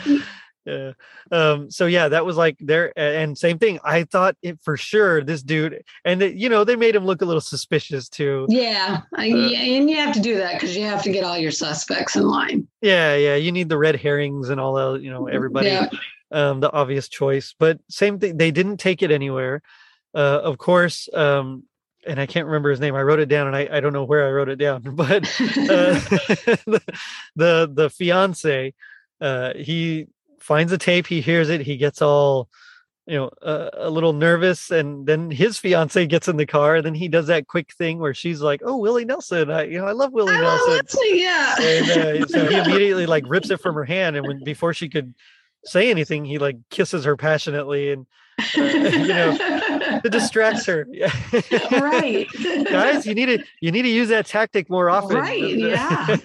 [0.64, 0.92] yeah.
[1.30, 5.22] Um so yeah that was like there and same thing i thought it for sure
[5.22, 8.46] this dude and it, you know they made him look a little suspicious too.
[8.48, 11.50] Yeah Uh, and you have to do that because you have to get all your
[11.50, 12.66] suspects in line.
[12.80, 15.88] Yeah yeah you need the red herrings and all the you know everybody yeah.
[16.30, 19.62] um the obvious choice but same thing they didn't take it anywhere.
[20.14, 21.64] Uh of course um
[22.06, 24.04] and i can't remember his name i wrote it down and i, I don't know
[24.04, 25.24] where i wrote it down but uh,
[26.66, 26.82] the,
[27.36, 28.74] the the fiance
[29.20, 30.08] uh he
[30.44, 32.50] finds a tape he hears it he gets all
[33.06, 36.84] you know uh, a little nervous and then his fiance gets in the car and
[36.84, 39.86] then he does that quick thing where she's like oh willie nelson i you know
[39.86, 40.86] i love willie I nelson.
[40.86, 41.54] Too, yeah.
[41.58, 44.90] And uh, so he immediately like rips it from her hand and when before she
[44.90, 45.14] could
[45.64, 48.06] say anything he like kisses her passionately and
[48.38, 49.36] uh, you know
[50.04, 50.86] it distracts her.
[51.70, 52.26] Right.
[52.66, 55.16] Guys you need to you need to use that tactic more often.
[55.16, 56.16] Right yeah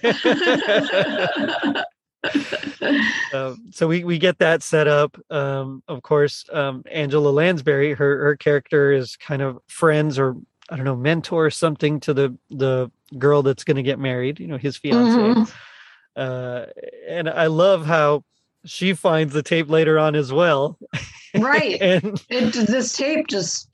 [3.34, 5.18] um, so we, we get that set up.
[5.30, 10.36] Um, of course, um, Angela Lansbury, her her character is kind of friends or
[10.70, 14.40] I don't know, mentor or something to the the girl that's going to get married.
[14.40, 15.18] You know, his fiance.
[15.18, 15.54] Mhm.
[16.16, 16.66] Uh,
[17.08, 18.24] and I love how
[18.66, 20.78] she finds the tape later on as well.
[21.36, 23.69] right and it this tape just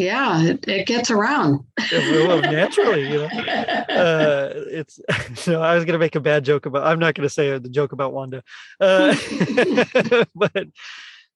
[0.00, 1.60] yeah it, it gets around.
[1.92, 3.24] Well, naturally, you know.
[3.90, 5.00] uh it's
[5.46, 7.92] no i was gonna make a bad joke about i'm not gonna say the joke
[7.92, 8.42] about wanda.
[8.80, 9.14] Uh
[10.34, 10.66] but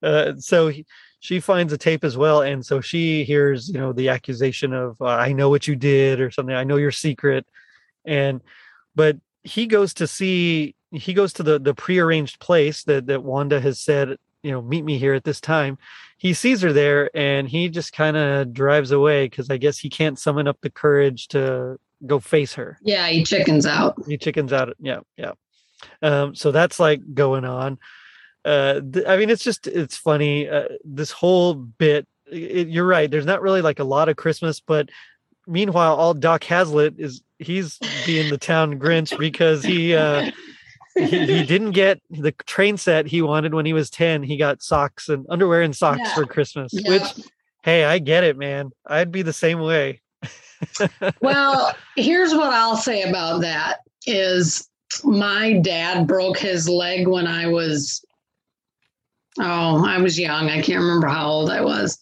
[0.03, 0.87] uh so he,
[1.21, 4.97] she finds a tape as well and so she hears you know the accusation of
[5.01, 7.47] uh, i know what you did or something i know your secret.
[8.07, 8.43] And
[8.95, 13.61] but he goes to see he goes to the the prearranged place that that wanda
[13.61, 15.79] has said you know meet me here at this time.
[16.19, 19.91] He sees her there and he just kind of drives away because i guess he
[19.91, 22.79] can't summon up the courage to go face her.
[22.83, 23.97] Yeah he chickens out.
[24.07, 25.33] He chickens out yeah yeah.
[26.03, 27.79] Um so that's like going on.
[28.45, 33.11] Uh th- i mean it's just it's funny uh, this whole bit it, you're right
[33.11, 34.91] there's not really like a lot of christmas but
[35.47, 40.31] meanwhile all doc hazlitt is he's being the town grinch because he uh
[40.95, 44.63] he, he didn't get the train set he wanted when he was 10 he got
[44.63, 46.15] socks and underwear and socks Yeah.
[46.15, 46.91] for christmas Yeah.
[46.91, 47.27] which
[47.63, 48.71] hey i get it man.
[48.87, 50.01] I'd be the same way.
[51.21, 54.69] Well here's what i'll say about that is
[55.03, 58.05] my dad broke his leg when i was
[59.41, 60.49] oh i was young.
[60.49, 61.99] I can't remember how old i was.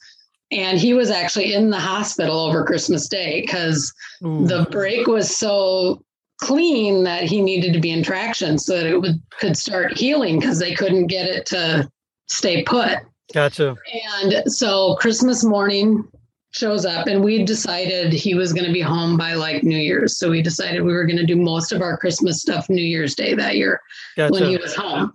[0.50, 6.04] And he was actually in the hospital over christmas day because the break was so
[6.42, 10.38] clean that he needed to be in traction so that it would could start healing
[10.38, 11.88] because they couldn't get it to
[12.28, 12.98] stay put
[13.32, 13.76] gotcha
[14.22, 16.06] and so Christmas morning
[16.52, 20.18] shows up, and we decided he was going to be home by like New Year's.
[20.18, 23.14] So we decided we were going to do most of our Christmas stuff New Year's
[23.14, 23.80] Day that year
[24.16, 25.12] gotcha when he was home.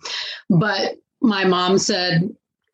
[0.50, 2.30] But my mom said,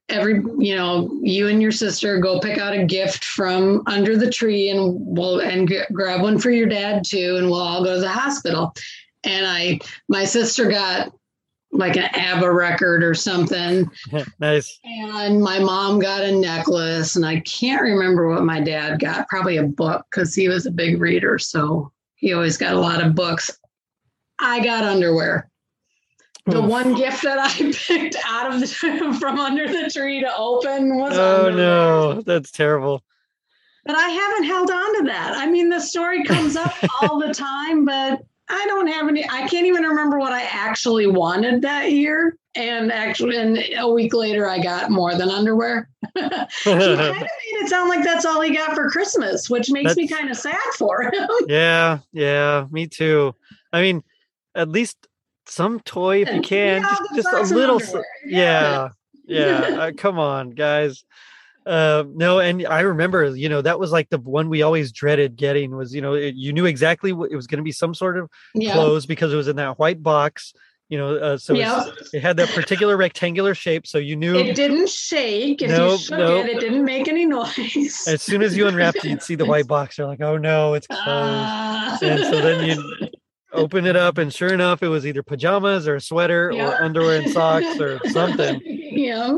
[0.10, 4.30] every you know you and your sister go pick out a gift from under the
[4.30, 7.96] tree and we'll and g- grab one for your dad too and we'll all go
[7.96, 8.74] to the hospital
[9.24, 11.12] and i my sister got
[11.72, 13.90] like an abba record or something
[14.40, 19.28] nice and my mom got a necklace, and I can't remember what my dad got.
[19.30, 21.40] Probably a book because he was a big reader.
[21.40, 23.50] So he always got a lot of books.
[24.40, 25.50] I got underwear.
[26.46, 26.70] The Oof.
[26.70, 28.68] one gift that I picked out of the
[29.20, 33.02] from under the tree to open was Oh no, that's terrible.
[33.86, 35.34] But I haven't held on to that.
[35.36, 39.26] I mean, the story comes up all the time, but I don't have any.
[39.30, 42.38] I can't even remember what I actually wanted that year.
[42.56, 45.90] And actually, and a week later, I got more than underwear.
[46.14, 47.28] he kind of made
[47.62, 50.62] it sound like that's all he got for Christmas, which makes me kind of sad
[50.78, 51.28] for him.
[51.48, 53.34] yeah, yeah, me too.
[53.72, 54.04] I mean,
[54.54, 55.08] at least
[55.46, 57.76] some toy if you can, Yeah, just, just a little.
[57.78, 58.06] underwear.
[58.26, 58.90] Yeah,
[59.26, 59.60] yeah.
[59.78, 61.04] uh, come on, guys.
[61.66, 65.38] Uh, no, and I remember, you know, that was like the one we always dreaded
[65.38, 67.94] getting was, you know, it, you knew exactly what it was going to be some
[67.94, 68.74] sort of Yeah.
[68.74, 70.54] clothes because it was in that white box,
[70.90, 71.88] you know, uh, so Yep.
[72.12, 75.62] it had that particular rectangular shape, so you knew It didn't shake.
[75.62, 76.46] If Nope, you shook nope.
[76.48, 78.04] it, it didn't make any noise.
[78.08, 79.98] as soon as you unwrapped it, you'd see the white box.
[79.98, 81.02] You're like, oh no, it's closed.
[81.08, 81.98] Ah.
[82.02, 83.10] and so then you
[83.54, 86.70] open it up, and sure enough, it was either pajamas or a sweater Yeah.
[86.70, 88.62] or underwear and socks or something.
[88.66, 89.38] yeah.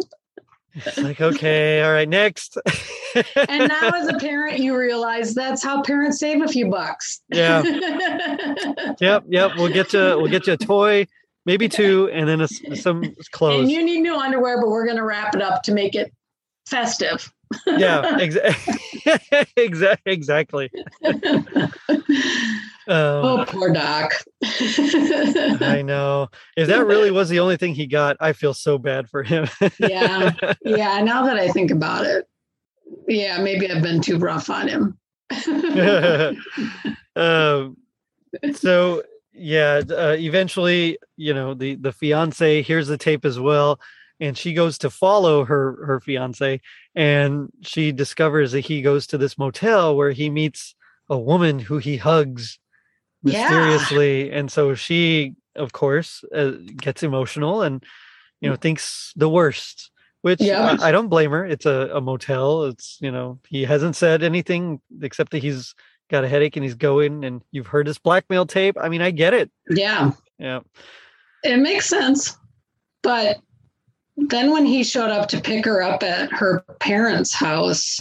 [0.78, 2.58] It's like, okay, all right, next.
[3.47, 7.21] And now, as a parent, you realize that's how parents save a few bucks.
[7.30, 7.62] yeah,
[8.99, 9.51] yep, yep.
[9.56, 9.99] We'll get you.
[9.99, 11.08] We'll get you a toy,
[11.45, 13.62] maybe two, and then a some clothes.
[13.62, 16.12] and you need new underwear, but we're going to wrap it up to make it
[16.65, 17.32] festive.
[17.65, 18.75] Yeah, exactly.
[19.57, 20.01] exactly.
[20.15, 20.69] Exactly.
[22.87, 24.13] Um, oh, poor Doc.
[24.43, 26.29] I know.
[26.55, 29.47] If that really was the only thing he got, I feel so bad for him.
[29.79, 30.33] yeah.
[30.63, 31.01] Yeah.
[31.01, 32.27] Now that I think about it,
[33.07, 34.97] yeah, maybe I've been too rough on him.
[37.15, 37.77] um,
[38.53, 39.01] so
[39.33, 43.79] yeah, uh, eventually, you know, the the fiance hears the tape as well,
[44.19, 46.61] and she goes to follow her her fiance,
[46.95, 50.75] and she discovers that he goes to this motel where he meets
[51.10, 52.58] a woman who he hugs
[53.23, 53.41] Yeah.
[53.49, 57.84] mysteriously, and so she, of course, uh, gets emotional and
[58.41, 59.91] you know thinks the worst.
[60.21, 60.77] Which Yeah.
[60.81, 61.45] I, I don't blame her.
[61.45, 62.63] It's a, a motel.
[62.63, 65.75] It's you know he hasn't said anything except that he's
[66.10, 68.75] got a headache and he's going and you've heard his blackmail tape.
[68.79, 69.51] I mean, I get it.
[69.69, 70.12] yeah.
[70.39, 70.60] Yeah.
[71.43, 72.36] It makes sense.
[73.03, 73.38] But
[74.17, 77.99] then when he showed up to pick her up at her parents' house,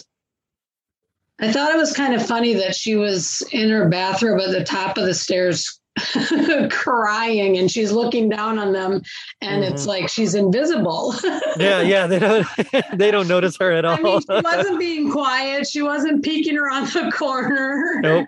[1.41, 4.65] I thought it was kind of funny that she was in her bathrobe at the
[4.65, 5.81] top of the stairs
[6.71, 9.01] crying and she's looking down on them
[9.41, 9.91] and it's mm-hmm.
[9.91, 11.15] like she's invisible.
[11.57, 12.09] Yeah, yeah.
[12.09, 12.47] They don't
[12.95, 13.97] they don't notice her at all.
[13.97, 15.69] I mean, she wasn't being quiet.
[15.69, 18.01] She wasn't peeking around the corner.
[18.03, 18.27] nope.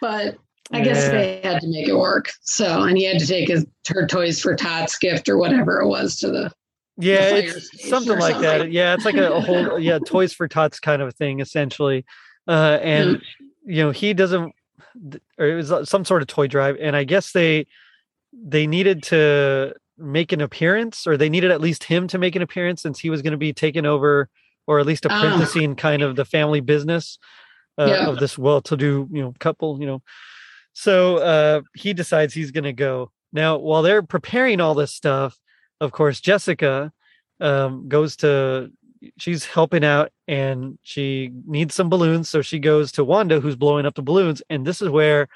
[0.00, 0.36] But
[0.72, 1.10] I guess Yeah.
[1.10, 2.30] they had to make it work.
[2.42, 5.86] So, and he had to take his her toys for Tots gift or whatever it
[5.88, 6.52] was to the
[6.96, 8.70] yeah, fire it's something like that.
[8.70, 12.04] Yeah, it's like a, a whole yeah, toys for tots kind of a thing essentially.
[12.46, 13.20] Uh and
[13.66, 14.52] you know, he doesn't
[15.38, 17.66] or it was uh, some sort of toy drive and I guess they
[18.32, 22.42] they needed to make an appearance or they needed at least him to make an
[22.42, 24.28] appearance since he was going to be taking over
[24.66, 27.18] or at least apprenticing kind of the family business
[27.78, 28.06] uh, Yeah.
[28.06, 30.00] of this well-to-do you know couple you know
[30.74, 33.10] so uh he decides he's going to go.
[33.32, 35.38] Now while they're preparing all this stuff
[35.80, 36.92] of course jessica
[37.40, 38.70] um goes to
[39.18, 43.86] she's helping out and she needs some balloons so she goes to wanda who's blowing
[43.86, 45.28] up the balloons and this is where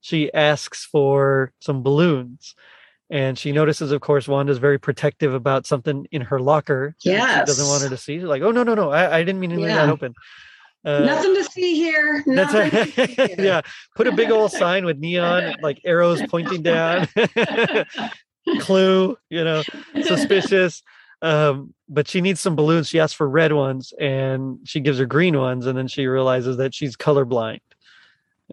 [0.00, 2.54] she asks for some balloons.
[3.10, 7.40] And she notices of course wanda's very protective about something in her locker Yeah.
[7.40, 8.18] she doesn't want her to see.
[8.20, 10.14] Like oh no no no i, I didn't mean to leave that open
[10.84, 12.22] uh, nothing to see here.
[12.26, 12.52] that's
[12.96, 13.34] see here.
[13.38, 13.60] yeah
[13.94, 17.06] put a big old sign with neon like arrows pointing down
[18.60, 19.62] clue you know
[20.04, 20.82] suspicious
[21.22, 25.06] um but she needs some balloons she asks for red ones and she gives her
[25.06, 27.60] green ones and then she realizes that she's colorblind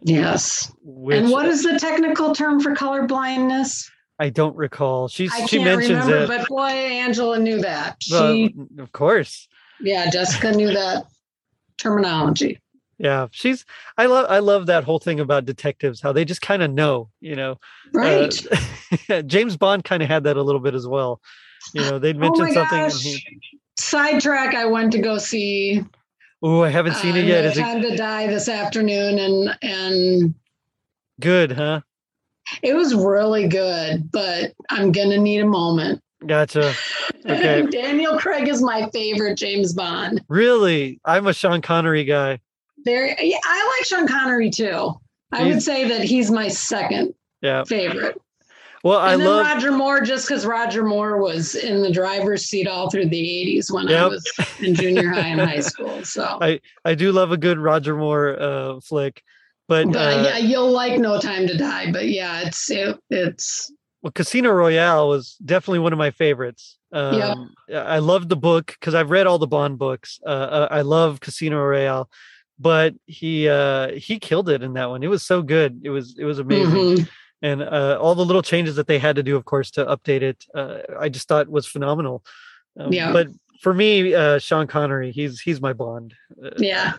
[0.04, 0.72] Yes.
[0.82, 3.90] which and what is the technical term for color blindness?
[4.20, 7.98] i don't recall she's I she mentions remember, it but boy, Angela knew that.
[8.02, 9.48] She, of course
[9.82, 11.06] yeah, Jessica knew that
[11.80, 12.60] terminology.
[12.98, 13.66] yeah she's
[13.98, 17.10] i love i love that whole thing about detectives how they just kind of know
[17.22, 17.58] you know
[17.94, 18.34] Right.
[19.10, 21.22] Uh, james bond kind of had that a little bit as well
[21.74, 23.26] you know they'd oh mention my something he
[23.80, 25.84] Sidetrack, I went to go see
[26.42, 29.20] oh i haven't seen uh, it yet No is it Time to Die this afternoon,
[29.20, 30.34] and and
[31.22, 31.82] good huh
[32.62, 34.12] it was really good.
[34.12, 36.02] But I'm gonna need a moment.
[36.28, 36.74] Gotcha
[37.26, 37.66] Okay.
[37.72, 40.22] Daniel Craig is my favorite James Bond.
[40.30, 42.40] really i'm a sean connery guy
[42.86, 44.94] Very, yeah, I like Sean Connery too.
[45.32, 48.20] I would say that he's my second yeah favorite.
[48.84, 52.46] well i and then love Roger Moore, just because Roger Moore was in the driver's
[52.46, 53.22] seat all through the
[53.58, 54.24] 80s when I was
[54.62, 56.04] in junior high and high school.
[56.04, 59.22] So, I- i do love a good roger moore uh flick
[59.68, 61.92] but but uh, yeah, you'll like No Time to Die.
[61.92, 66.78] But yeah, it's it, it's well, Casino Royale was definitely one of my favorites.
[66.92, 67.34] Yeah.
[67.34, 70.20] Um, I loved the book because I've read all the Bond books.
[70.26, 72.10] Uh, uh, I love Casino Royale,
[72.58, 75.04] but he uh, he killed it in that one.
[75.04, 75.82] It was so good.
[75.84, 77.10] It was it was amazing, Mhm.
[77.42, 80.22] and uh, all the little changes that they had to do, of course, to update
[80.24, 80.46] it.
[80.56, 82.24] Uh, I just thought was phenomenal.
[82.80, 83.12] Um, Yeah.
[83.14, 83.28] But
[83.62, 86.14] for me, uh, Sean Connery, he's he's my Bond.
[86.44, 86.94] Uh, Yeah.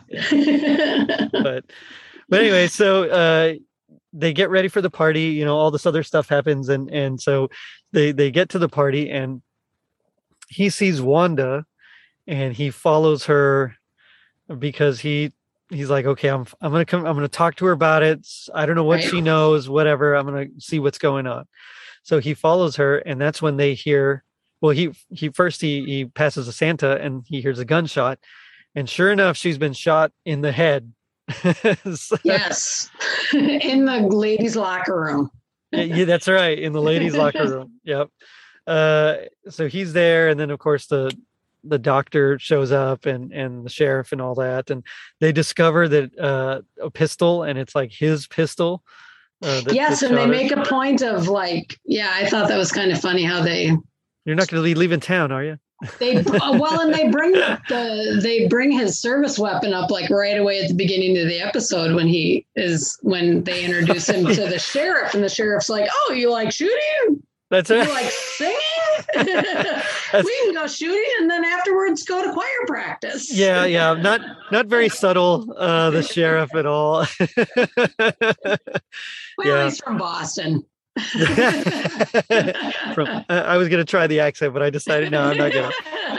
[1.32, 1.64] but
[2.28, 3.54] but anyway, so uh
[4.12, 7.20] they get ready for the party, you know, all this other stuff happens and and
[7.20, 7.48] so
[7.92, 9.42] they they get to the party and
[10.48, 11.64] he sees Wanda
[12.26, 13.76] and he follows her
[14.58, 15.32] because he
[15.70, 18.26] he's like, okay, I'm I'm gonna come, I'm gonna talk to her about it.
[18.54, 20.14] I don't know what she knows, whatever.
[20.14, 21.46] I'm gonna see what's going on.
[22.02, 24.24] So he follows her, and that's when they hear.
[24.60, 28.18] Well, he he first he he passes a Santa, and he hears a gunshot,
[28.74, 30.92] and sure enough, she's been shot in the head.
[31.94, 32.90] So- yes.
[33.32, 35.30] In the ladies' locker room.
[35.72, 37.74] yeah, that's right, in the ladies' locker room.
[37.84, 38.08] Yep.
[38.66, 39.14] Uh,
[39.48, 41.10] so he's there, and then of course the
[41.64, 44.82] the doctor shows up and and the sheriff and all that and
[45.20, 48.82] they discover that uh a pistol and it's like his pistol
[49.42, 52.56] uh, that- yes, that and they make a point of like, yeah, I thought that
[52.56, 53.76] was kind of funny how they
[54.24, 55.58] you're not going to be leaving town are you
[55.98, 60.38] they uh, well and they bring the they bring his service weapon up like right
[60.38, 64.46] away at the beginning of the episode when he is when they introduce him to
[64.46, 67.22] the sheriff and the sheriff's like oh you like shooting?
[67.50, 67.86] That's it.
[67.86, 68.56] you like singing?
[70.12, 73.32] We can go shooting and then afterwards go to choir practice.
[73.32, 73.94] Yeah yeah.
[73.94, 74.20] Not
[74.52, 77.06] not very subtle uh the sheriff at all.
[79.38, 79.64] Well yeah.
[79.64, 80.66] he's from boston
[82.94, 85.52] from I I was going to try the accent but i decided no i'm not
[85.52, 86.10] going to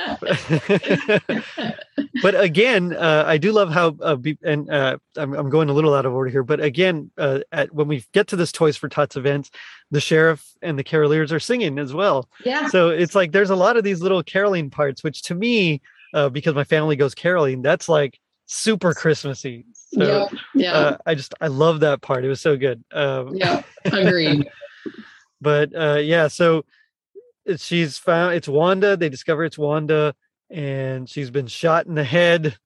[2.21, 5.73] but again, uh, I do love how, uh, be, and uh, I'm, I'm going a
[5.73, 8.77] little out of order here, but again, uh, at, when we get to this Toys
[8.77, 9.49] for Tots event,
[9.89, 12.29] the sheriff and the caroliers are singing as well.
[12.45, 15.81] yeah So it's like there's a lot of these little caroling parts, which to me,
[16.13, 18.19] uh, because my family goes caroling, that's like
[18.53, 19.65] super Christmassy.
[19.73, 22.25] So yep yeah uh, I just I love that part.
[22.25, 22.83] It was so good.
[22.91, 24.47] Um, yep agreed
[25.41, 26.63] but uh yeah so
[27.57, 30.13] she's found it's wanda they discover it's wanda
[30.49, 32.57] and she's been shot in the head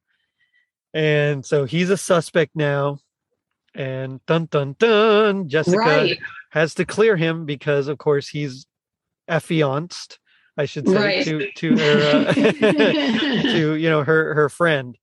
[0.93, 2.97] and so he's a suspect now
[3.73, 6.19] and dun dun dun jessica right
[6.51, 8.65] has to clear him because of course he's
[9.29, 10.19] affianced
[10.57, 11.25] i should say Right.
[11.25, 12.33] to to her uh,
[13.53, 14.97] to you know her her friend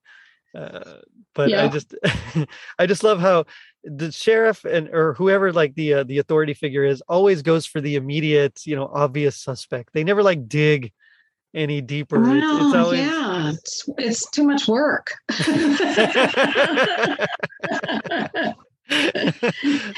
[0.55, 0.99] uh,
[1.35, 1.95] but i just
[2.79, 3.45] i just love how
[3.85, 7.81] the sheriff and or whoever like the uh, the authority figure is always goes for
[7.81, 9.93] the immediate you know obvious suspect.
[9.93, 10.93] They never like dig
[11.55, 12.23] any deeper.
[12.23, 15.15] It's- it's, always yeah, it's, it's too much work.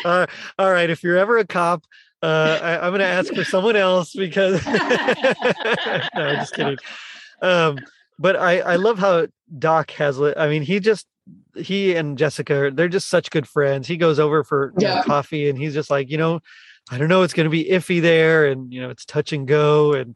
[0.05, 0.26] uh,
[0.59, 1.84] all right if you're ever a cop
[2.22, 4.72] uh, I, i'm going to ask for someone else because no
[6.36, 6.76] just kidding.
[7.42, 7.78] Um,
[8.18, 9.26] but I, I love how
[9.58, 10.20] Doc has.
[10.20, 11.06] I mean, he just
[11.56, 13.86] he and Jessica, they're just such good friends.
[13.86, 16.40] He goes over for you know, coffee, and he's just like, you know,
[16.90, 19.46] I don't know, it's going to be iffy there, and you know, it's touch and
[19.48, 20.14] go, and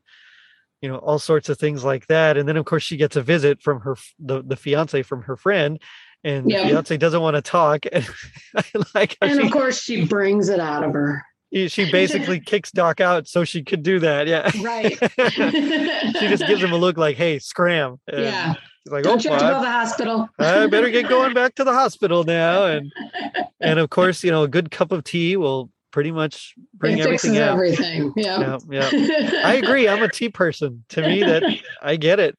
[0.83, 2.37] you know, all sorts of things like that.
[2.37, 5.37] And then, of course, she gets a visit from her the the fiance from her
[5.37, 5.81] friend,
[6.25, 6.63] and Yeah.
[6.63, 7.85] the fiance doesn't want to talk.
[7.95, 11.25] And like and she, of course, she brings it out of her.
[11.53, 14.27] She basically kicks Doc out so she could do that.
[14.27, 14.51] Yeah.
[14.63, 14.93] Right.
[16.19, 18.55] she just gives him a look like, "Hey, scram!" And yeah.
[18.85, 20.29] he's like, Don't oh, you "Oh, have to go I- to the hospital?
[20.39, 22.67] I better get going back to the hospital now.
[22.67, 22.93] And
[23.61, 27.05] and of course, you know, a good cup of tea will pretty much bring it
[27.07, 27.55] everything out.
[27.55, 28.13] everything.
[28.15, 28.59] Yeah.
[28.69, 29.43] Yeah, yeah.
[29.45, 29.89] I agree.
[29.89, 30.85] I'm a tea person.
[30.91, 31.43] To me, that
[31.83, 32.39] I get it.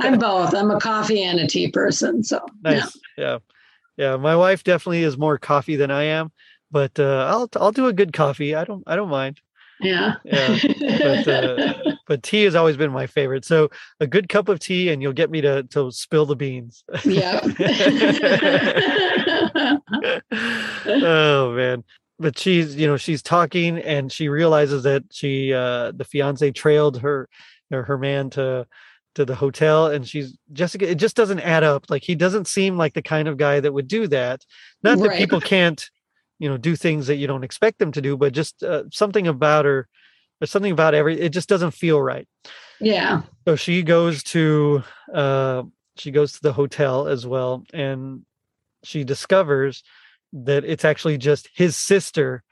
[0.00, 0.54] I'm both.
[0.54, 2.22] I'm a coffee and a tea person.
[2.22, 2.96] So nice.
[3.18, 3.38] Yeah.
[3.96, 6.30] yeah, My wife definitely is more coffee than I am,
[6.76, 8.54] but uh, I'll I'll do a good coffee.
[8.54, 9.40] I don't I don't mind.
[9.80, 10.14] yeah.
[10.24, 10.58] Yeah,
[11.24, 11.74] but uh,
[12.06, 13.46] but tea has always been my favorite.
[13.46, 13.70] So
[14.00, 16.84] a good cup of tea, and you'll get me to to spill the beans.
[17.04, 17.40] yeah.
[20.86, 21.84] oh man
[22.18, 27.00] but she's you know she's talking and she realizes that she uh the fiance trailed
[27.00, 27.28] her
[27.70, 28.66] or her man to
[29.14, 32.76] to the hotel and she's jessica it just doesn't add up like he doesn't seem
[32.76, 34.44] like the kind of guy that would do that
[34.82, 35.18] not that Right.
[35.18, 35.88] people can't
[36.38, 39.26] you know do things that you don't expect them to do but just uh, something
[39.26, 39.88] about her
[40.40, 42.28] or something about every it just doesn't feel right
[42.80, 43.22] yeah.
[43.46, 44.82] so she goes to
[45.14, 45.62] uh
[45.96, 48.22] she goes to the hotel as well and
[48.84, 49.82] she discovers
[50.32, 52.42] that it's actually just his sister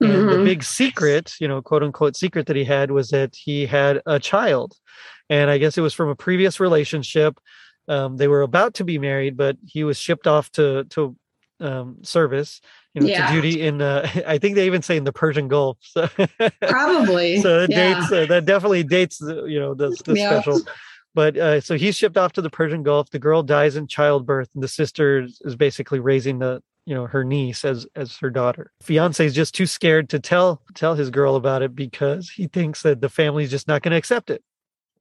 [0.00, 0.44] and the Mhm.
[0.44, 4.18] big secret you know quote unquote secret that he had was that he had a
[4.20, 4.74] child
[5.28, 7.38] and i guess it was from a previous relationship
[7.88, 11.16] um, they were about to be married but he was shipped off to to
[11.62, 12.60] um, service,
[12.94, 13.28] you know, Yeah.
[13.28, 13.80] to duty in.
[13.80, 15.78] Uh, I think they even say in the Persian Gulf.
[15.80, 16.08] So,
[16.62, 17.40] Probably.
[17.40, 17.94] so that yeah.
[17.94, 20.30] dates uh, that definitely dates the you know the, the Yeah.
[20.40, 20.60] special.
[21.14, 23.10] But uh, so he's shipped off to the Persian Gulf.
[23.10, 27.22] The girl dies in childbirth, and the sister is basically raising the you know her
[27.22, 28.72] niece as as her daughter.
[28.82, 32.82] Fiance is just too scared to tell tell his girl about it because he thinks
[32.82, 34.42] that the family's just not going to accept it.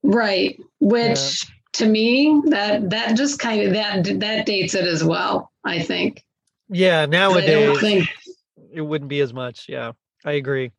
[0.04, 0.60] Right.
[0.80, 5.80] Which to me, that that just kind of that that dates it as well, I
[5.82, 6.26] think.
[6.72, 8.10] Yeah, I nowadays don't think
[8.74, 9.68] it wouldn't be as much.
[9.68, 9.92] Yeah,
[10.26, 10.72] I agree.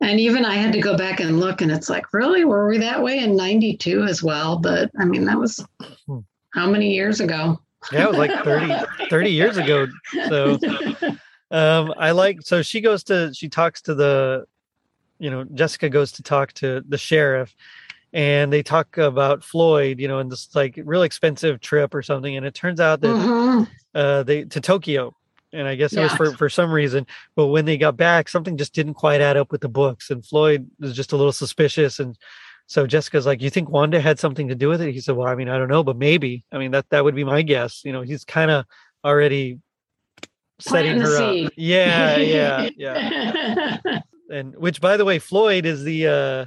[0.00, 2.78] and even I had to go back and look and it's like, really, were we
[2.78, 4.58] that way in ninety two as well?
[4.58, 5.64] But I mean that was
[6.06, 6.20] Hmm.
[6.50, 7.60] how many years ago?
[7.92, 8.74] Yeah, it was like 30,
[9.10, 9.86] 30 years ago.
[10.28, 10.58] So
[11.50, 14.46] um I like so she goes to she talks to the
[15.18, 17.54] you know, Jessica goes to talk to the sheriff
[18.12, 22.36] and they talk about Floyd, you know, and this like real expensive trip or something.
[22.36, 23.68] And it turns out that Mhm.
[23.94, 25.14] uh they to Tokyo.
[25.54, 27.06] And I guess it was for, for some reason.
[27.36, 30.10] But when they got back, something just didn't quite add up with the books.
[30.10, 32.00] And Floyd was just a little suspicious.
[32.00, 32.18] And
[32.66, 34.92] so Jessica's like, You think Wanda had something to do with it?
[34.92, 36.44] He said, Well, I mean, I don't know, but maybe.
[36.50, 37.82] I mean, that that would be my guess.
[37.84, 38.64] You know, he's kind of
[39.04, 39.60] already
[40.58, 41.52] setting her up.
[41.56, 44.00] Yeah, yeah, yeah.
[44.30, 46.46] And which by the way, Floyd is the uh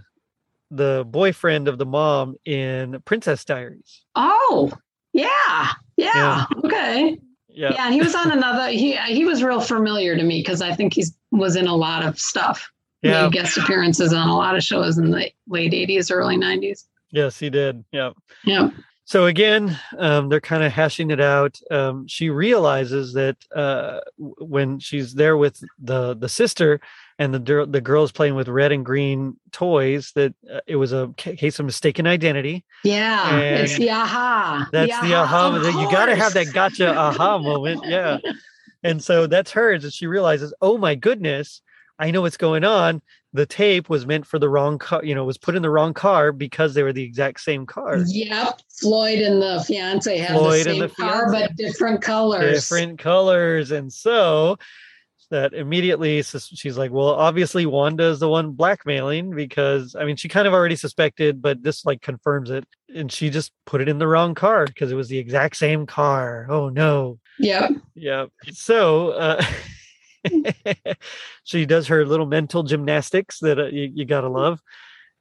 [0.69, 4.01] the boyfriend of the mom in Princess Diaries.
[4.15, 4.71] oh,
[5.13, 5.71] yeah.
[5.95, 6.13] Yeah.
[6.15, 6.45] Yeah.
[6.65, 7.17] Okay.
[7.57, 7.73] Yeah.
[7.73, 8.69] Yeah, and he was on another.
[8.69, 12.05] He he was real familiar to me because I think he's was in a lot
[12.05, 12.69] of stuff.
[13.01, 13.23] Yeah.
[13.23, 16.85] Made guest appearances on a lot of shows in the late '80s, early '90s.
[17.11, 17.83] Yes, he did.
[17.91, 18.11] Yeah.
[18.43, 18.69] Yeah.
[19.05, 21.59] So again, um, they're kind of hashing it out.
[21.71, 26.79] Um, she realizes that uh, when she's there with the the sister
[27.19, 31.13] and the the girls playing with red and green toys, that uh, it was a
[31.17, 32.63] case of mistaken identity.
[32.83, 34.67] Yeah, it's the aha.
[34.71, 35.47] That's the aha.
[35.47, 35.79] of moment.
[35.79, 37.81] You got to have that gotcha aha moment.
[37.85, 38.19] Yeah.
[38.83, 39.83] And so that's hers.
[39.83, 41.61] And she realizes, oh my goodness,
[41.99, 43.01] I know what's going on.
[43.33, 45.93] The tape was meant for the wrong car, you know, was put in the wrong
[45.93, 47.97] car because they were the exact same car.
[48.05, 51.31] Yep, Floyd and the fiance have Floyd the same the car, fiancé.
[51.31, 52.55] but different colors.
[52.55, 54.57] different colors and so
[55.29, 60.27] that immediately she's like well obviously wanda is the one blackmailing because i mean she
[60.29, 62.63] kind of already suspected but this like confirms it
[62.95, 65.85] and she just put it in the wrong car because it was the exact same
[65.85, 67.67] car oh no Yeah.
[67.95, 69.43] yeah so uh
[71.43, 74.61] she does her little mental gymnastics that uh, you, you gotta love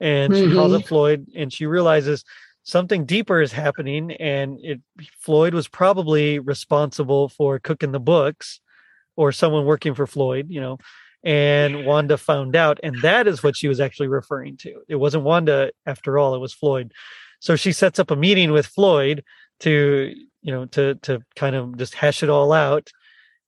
[0.01, 0.77] and she calls Mhm.
[0.81, 2.25] up floyd and she realizes
[2.63, 4.81] something deeper is happening and it
[5.21, 8.61] floyd was probably responsible for cooking the books
[9.17, 10.79] or someone working for floyd you know
[11.25, 15.23] and wanda found out and that is what she was actually referring to it wasn't
[15.23, 16.93] wanda after all it was floyd
[17.41, 19.25] so she sets up a meeting with floyd
[19.61, 20.13] to
[20.43, 22.91] you know to to kind of just hash it all out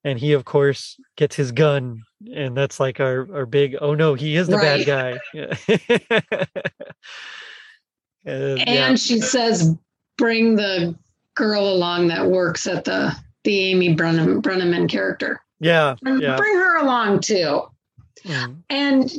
[0.05, 2.03] and he of course gets his gun
[2.35, 6.35] and that's like our our big oh no he is the bad guy yeah.
[8.27, 8.95] Uh, And yeah.
[8.97, 9.75] she says,
[10.19, 10.95] "Bring the
[11.35, 13.15] girl along that works at the
[13.45, 15.41] the Amy Brennan, Brenneman character.
[15.61, 17.63] Yeah Bring, yeah bring her along too."
[18.25, 18.63] Mm.
[18.69, 19.13] And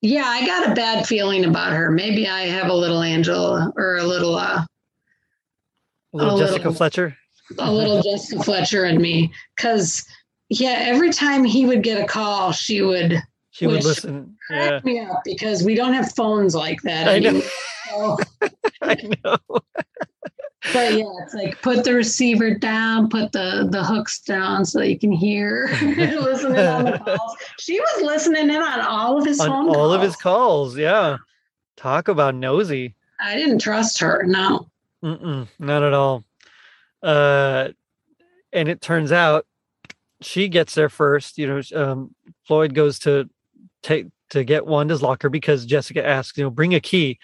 [0.00, 1.90] yeah, I got a bad feeling about her.
[1.90, 4.64] Maybe I have a little Angela or a little uh,
[6.12, 7.16] little a jessica little- fletcher
[7.58, 10.04] a little Jessica Fletcher in me because
[10.50, 14.68] yeah, every time he would get a call, she would she would Which- listen yeah
[14.68, 17.40] crack me up because we don't have phones like that I know.
[17.88, 18.18] So,
[18.82, 19.60] i know
[20.72, 24.98] but yeah, it's like put the receiver down, put the the hooks down so you
[24.98, 27.36] can hear, listen in on the calls.
[27.58, 30.74] She was listening in on all of his on phone all of his calls.
[30.74, 31.18] calls yeah
[31.76, 34.22] talk about nosy I didn't trust her.
[34.24, 34.68] No.
[35.02, 36.24] Mm-mm, not at all.
[37.02, 37.68] Uh,
[38.52, 39.46] and it turns out
[40.20, 41.38] she gets there first.
[41.38, 42.14] You know, um,
[42.46, 43.28] Floyd goes to
[43.82, 47.18] take to get Wanda's locker because Jessica asks, you know, bring a key.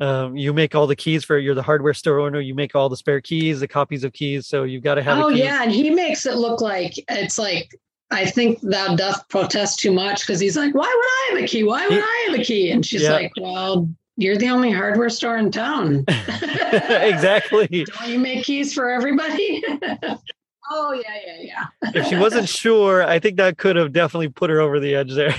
[0.00, 2.40] Um, you make all the keys for you're the hardware store owner.
[2.40, 4.46] You make all the spare keys, the copies of keys.
[4.46, 5.18] So you've got to have.
[5.18, 7.74] Oh yeah, and he makes it look like it's like
[8.10, 11.46] I think thou doth protest too much because he's like, why would I have a
[11.48, 11.64] key?
[11.64, 12.70] Why would I have a key?
[12.70, 13.12] And she's Yeah.
[13.12, 16.04] like, well, you're the only hardware store in town.
[16.08, 17.66] exactly.
[17.84, 19.62] Don't you make keys for everybody?
[20.70, 21.36] oh yeah, yeah,
[21.82, 21.90] yeah.
[21.94, 25.12] if she wasn't sure, I think that could have definitely put her over the edge
[25.14, 25.34] there.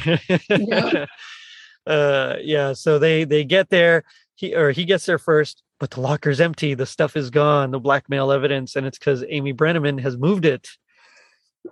[0.50, 1.10] Yep.
[1.88, 4.04] uh yeah, so they they get there,
[4.40, 7.80] he or he gets there first, but the locker's empty, the stuff is gone, the
[7.80, 10.70] blackmail evidence, and it's because Amy Brenneman has moved it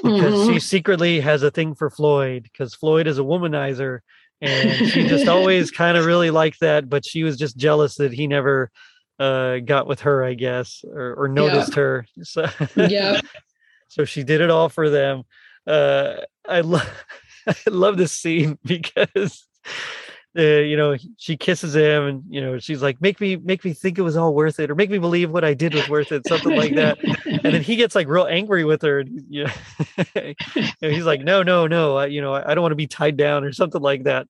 [0.03, 0.47] because Mhm.
[0.47, 3.99] she secretly has a thing for Floyd because Floyd is a womanizer
[4.41, 8.11] and she just always kind of really liked that, but she was just jealous that
[8.11, 8.69] he never
[9.17, 12.05] uh got with her, I guess, or, or noticed her.
[12.23, 13.23] So Yep.
[13.87, 15.23] so she did it all for them.
[15.65, 16.89] Uh, I love
[17.47, 19.47] I love this scene because
[20.37, 23.73] uh, you know she kisses him and you know she's like make me make me
[23.73, 26.11] think it was all worth it or make me believe what I did was worth
[26.11, 26.97] it something like that.
[27.25, 28.99] And then he gets like real angry with her.
[28.99, 30.33] And, you know,
[30.79, 33.43] he's like no no no I, you know I don't want to be tied down
[33.43, 34.27] or something like that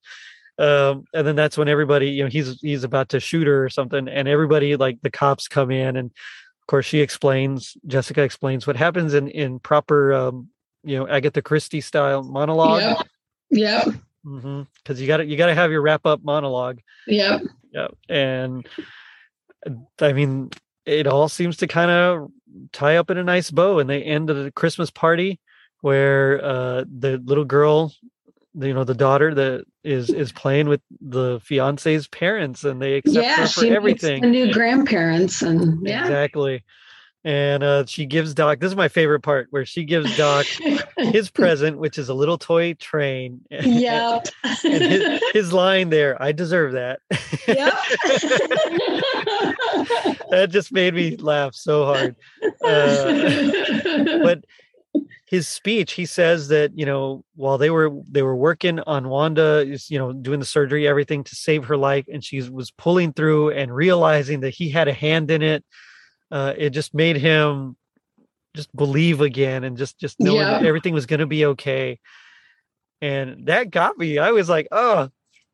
[0.60, 3.70] um, and then that's when everybody you know he's he's about to shoot her or
[3.70, 8.66] something and everybody like the cops come in and of course she explains jessica explains
[8.66, 10.48] what happens in in proper um,
[10.84, 13.08] you know agatha christie style monologue Yep.
[13.50, 13.88] Yep.
[14.24, 17.40] Because you got to you got to have your wrap up monologue Yeah.
[17.72, 18.68] yeah and
[20.02, 20.50] i mean
[20.86, 22.30] it all seems to kind of
[22.72, 25.40] tie up in a nice bow and they end at a christmas party
[25.82, 27.94] where uh the little girl
[28.60, 33.24] you know the daughter that is is playing with the fiance's parents and they accept
[33.26, 33.36] Yeah.
[33.38, 36.02] her for everything the new grandparents and yeah.
[36.02, 36.64] exactly
[37.28, 40.46] and uh she gives doc this is my favorite part where she gives doc
[40.98, 44.26] his present which is a little toy train yep.
[44.64, 47.02] and his, his line there i deserve that
[47.46, 47.74] yep.
[50.30, 52.16] that just made me laugh so hard
[52.64, 54.46] uh, but
[55.26, 59.66] his speech he says that you know while they were they were working on wanda
[59.90, 63.50] you know doing the surgery everything to save her life and she was pulling through
[63.50, 65.66] and realizing that he had a hand in it
[66.32, 67.76] uh it just made him
[68.56, 72.00] just believe again and just just knowing that everything was going to be okay
[73.02, 75.10] and that got me i was like oh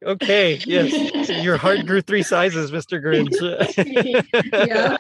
[0.06, 3.36] okay yes your heart grew three sizes mr Grinch
[4.68, 4.98] yeah.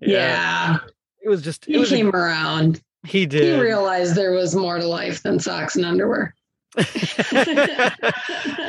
[0.00, 0.78] Yeah.
[1.22, 2.80] it was just it He was a- came around.
[3.06, 3.54] he did.
[3.56, 6.34] He realized there was more to life than socks and underwear.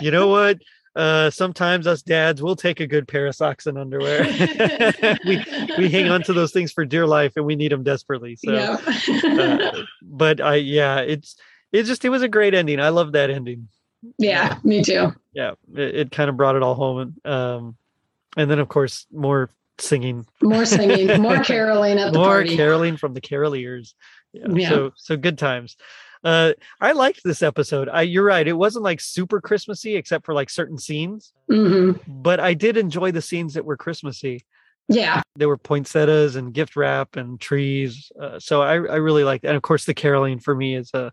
[0.02, 0.60] you know what?
[1.00, 4.24] Uh, sometimes us dads will take a good pair of socks and underwear.
[5.26, 5.43] we
[5.78, 8.36] we hang on to those things for dear life, and we need them desperately.
[8.36, 8.82] So, Yep.
[9.24, 11.36] uh, but I yeah, it's
[11.72, 12.80] it just it was a great ending.
[12.82, 13.70] I love that ending.
[14.18, 15.14] yeah, me too.
[15.34, 16.97] Yeah, it, it kind of brought it all home.
[17.24, 17.78] And, um,
[18.36, 22.58] and then of course more singing, More singing, more caroling at the more party.
[22.58, 23.93] caroling from the caroliers.
[24.34, 24.70] Yeah, Yeah.
[24.70, 25.78] so so good times.
[26.24, 27.88] Uh, I liked this episode.
[27.90, 28.48] I you're right.
[28.48, 31.34] It wasn't like super Christmassy except for like certain scenes.
[31.48, 34.46] hmm but I did enjoy the scenes that were Christmassy.
[34.90, 35.22] Yeah.
[35.36, 38.12] There were poinsettias and gift wrap and trees.
[38.20, 41.12] Uh, so I, I really liked And of course, the caroling for me is a,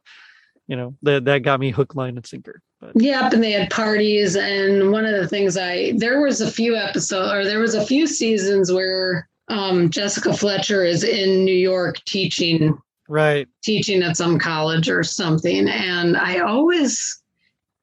[0.67, 2.61] you know, that that got me hook, line, and sinker.
[2.81, 4.35] But Yep, and they had parties.
[4.35, 7.87] And one of the things I there was a few episodes or there was a
[7.87, 12.77] few seasons where um, Jessica Fletcher is in New York teaching
[13.09, 15.69] right, teaching at some college or something.
[15.69, 17.23] And I always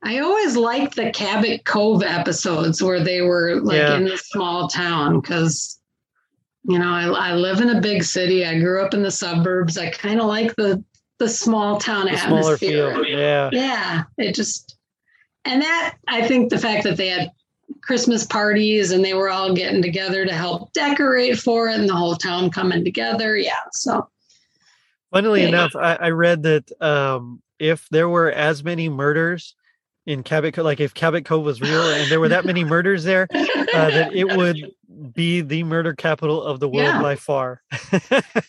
[0.04, 3.96] I always liked the Cabot Cove episodes where they were like Yeah.
[3.96, 5.80] in the small town because
[6.66, 8.46] you know I, I live in a big city.
[8.46, 9.78] I grew up in the suburbs.
[9.78, 10.84] I kind of like the
[11.20, 13.04] the small town the atmosphere.
[13.06, 14.78] Yeah, Yeah, it just
[15.46, 17.32] and that I think the fact that they had
[17.82, 21.96] Christmas parties and they were all getting together to help decorate for it and the
[21.96, 23.38] whole town coming together.
[23.38, 23.54] Yeah.
[23.74, 24.08] So
[25.14, 29.56] Funnily enough, I, I read that um, if there were as many murders
[30.06, 33.04] in Cabot Cove, like if Cabot Cove was real and there were that many murders
[33.04, 34.72] there, uh, that it would
[35.14, 37.02] be the murder capital of the world Yeah.
[37.02, 37.62] by far.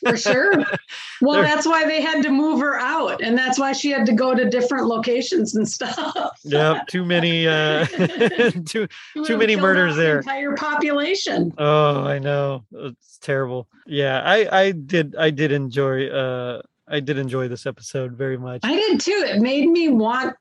[0.05, 0.53] for sure.
[1.21, 4.05] Well, There- that's why they had to move her out, and that's why she had
[4.07, 6.15] to go to different locations and stuff.
[6.43, 7.87] yeah, too many, uh,
[8.67, 8.89] too
[9.25, 10.19] too many murders there.
[10.19, 11.55] Entire population.
[11.57, 12.65] Oh, I know.
[12.73, 13.69] It's terrible.
[13.87, 18.61] Yeah, I I did I did enjoy uh I did enjoy this episode very much.
[18.65, 19.25] I did too.
[19.27, 20.37] It made me want.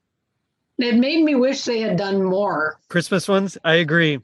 [0.78, 2.80] It made me wish they had done more.
[2.90, 4.20] Christmas ones, I agree.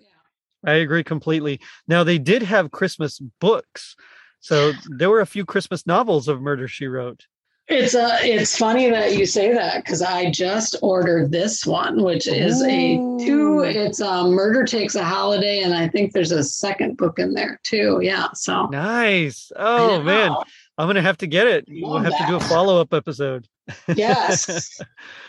[0.66, 1.60] I agree completely.
[1.88, 3.96] Now they did have Christmas books.
[4.42, 7.26] So there were a few Christmas novels of Murder She Wrote.
[7.68, 8.18] It's a.
[8.24, 12.96] it's funny that you say that because I just ordered this one, which is a
[13.20, 13.62] two.
[13.64, 17.60] It's a Murder Takes a Holiday, and I think there's a second book in there
[17.62, 18.00] too.
[18.02, 19.52] Yeah, so Nice.
[19.56, 20.36] Oh man.
[20.80, 21.66] I'm gonna have to get it.
[21.70, 23.48] We'll have to do a follow-up episode.
[23.96, 24.80] yes,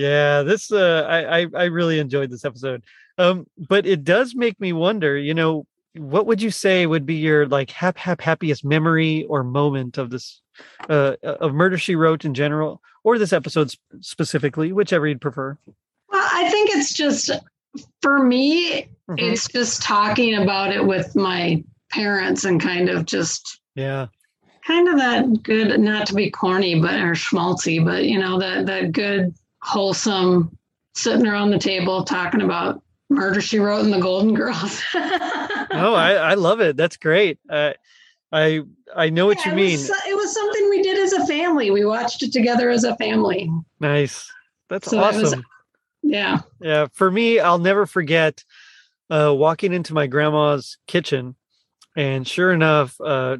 [0.00, 2.82] yeah this uh I, I i really enjoyed this episode
[3.18, 7.16] um but it does make me wonder you know what would you say would be
[7.16, 10.40] your like hap hap happiest memory or moment of this
[10.88, 15.56] uh of murder she wrote in general or this episode specifically whichever you'd prefer
[16.12, 17.30] well, I think it's just
[18.02, 18.88] for me.
[19.08, 19.18] Mhm.
[19.18, 24.08] It's just talking about it with my parents and kind of just yeah
[24.66, 28.66] kind of that good, not to be corny, but or schmaltzy, but you know that
[28.66, 30.56] that good, wholesome,
[30.94, 34.80] sitting around the table talking about murder she wrote in the Golden Girls.
[34.94, 37.72] oh, i i love it that's great uh
[38.32, 38.60] I
[38.94, 39.78] I know what Yeah, you it mean.
[39.80, 41.72] was, it was something we did as a family.
[41.72, 43.50] We watched it together as a family.
[43.80, 44.30] Nice.
[44.68, 45.44] That's So that was- awesome.
[46.04, 46.38] Yeah.
[46.60, 48.44] Yeah, for me, I'll never forget
[49.10, 51.34] uh, walking into my grandma's kitchen,
[51.96, 53.38] and sure enough, uh,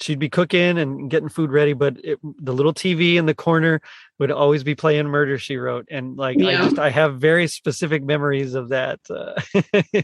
[0.00, 3.80] she'd be cooking and getting food ready, but it, the little TV in the corner
[4.18, 8.02] would always be playing Murder She Wrote, and like I just I have very specific
[8.02, 9.40] memories of that uh,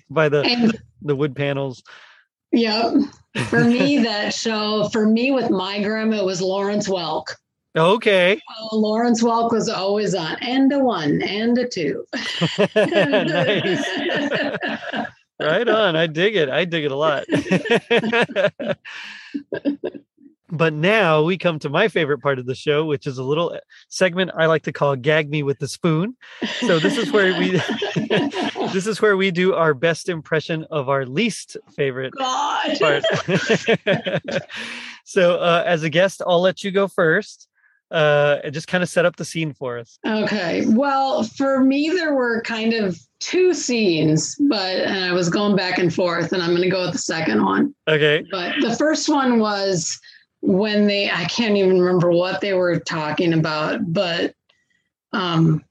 [0.11, 1.83] by the And the wood panels.
[2.53, 2.93] yeah,
[3.49, 7.25] for me, that show, for me with my grandma, it was Lawrence Welk.
[7.77, 8.39] Okay,
[8.71, 12.05] Oh, Lawrence Welk was always on, and a one, and a two.
[12.77, 13.85] nice.
[15.41, 15.97] right on.
[15.97, 16.49] I dig it.
[16.49, 17.25] I dig it a lot.
[20.51, 23.53] but now we come to my favorite part of the show, which is a little
[23.53, 26.17] uh, segment I like to call "Gag Me with the Spoon."
[26.61, 27.51] So this is where we
[28.73, 32.79] this is where we do our best impression of our least favorite God.
[32.79, 33.05] part.
[35.05, 37.49] so uh, as a guest, I'll let you go first.
[37.91, 39.99] Uh, and just kind of set up the scene for us.
[40.07, 40.65] Okay.
[40.67, 45.79] Well, for me, there were kind of two scenes, but and I was going back
[45.79, 47.75] and forth, and I'm going to go with the second one.
[47.87, 48.25] Okay.
[48.31, 50.01] But the first one was
[50.41, 54.35] when they, I can't even remember what they were talking about, but
[55.13, 55.65] um,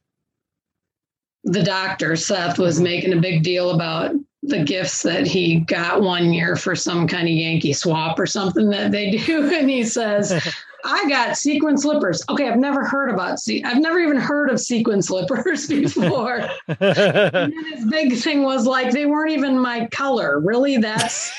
[1.43, 6.34] the doctor, Seth, was making a big deal about the gifts that he got one
[6.34, 9.53] year for some kind of Yankee swap or something that they do.
[9.53, 10.32] And he says,
[10.84, 12.24] I got sequin slippers.
[12.30, 16.48] Okay, I've never heard about se- I've never even heard of sequin slippers before.
[16.68, 20.40] and then his big thing was like they weren't even my color.
[20.40, 21.32] Really, that's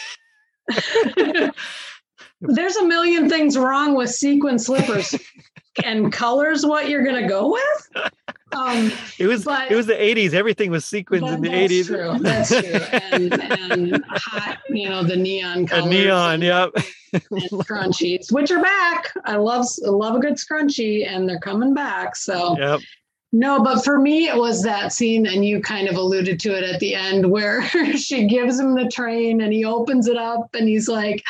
[2.40, 5.14] there's a million things wrong with sequin slippers.
[5.84, 8.12] and colors what you're gonna go with?
[8.52, 10.32] Um, it was but- it was the 80s.
[10.34, 11.86] Everything was sequins in the that's 80s.
[11.86, 12.18] true.
[12.20, 12.98] That's true.
[13.10, 15.86] And, and hot, you know, the neon A colors.
[15.90, 16.70] neon, and- yep.
[17.12, 17.22] and
[17.52, 19.12] scrunchies, which are back.
[19.24, 22.14] I love I love a good scrunchie, and they're coming back.
[22.16, 22.80] So Yep.
[23.32, 26.62] no, but for me, it was that scene, and you kind of alluded to it
[26.64, 27.62] at the end, where
[27.96, 31.24] she gives him the train, and he opens it up, and he's like,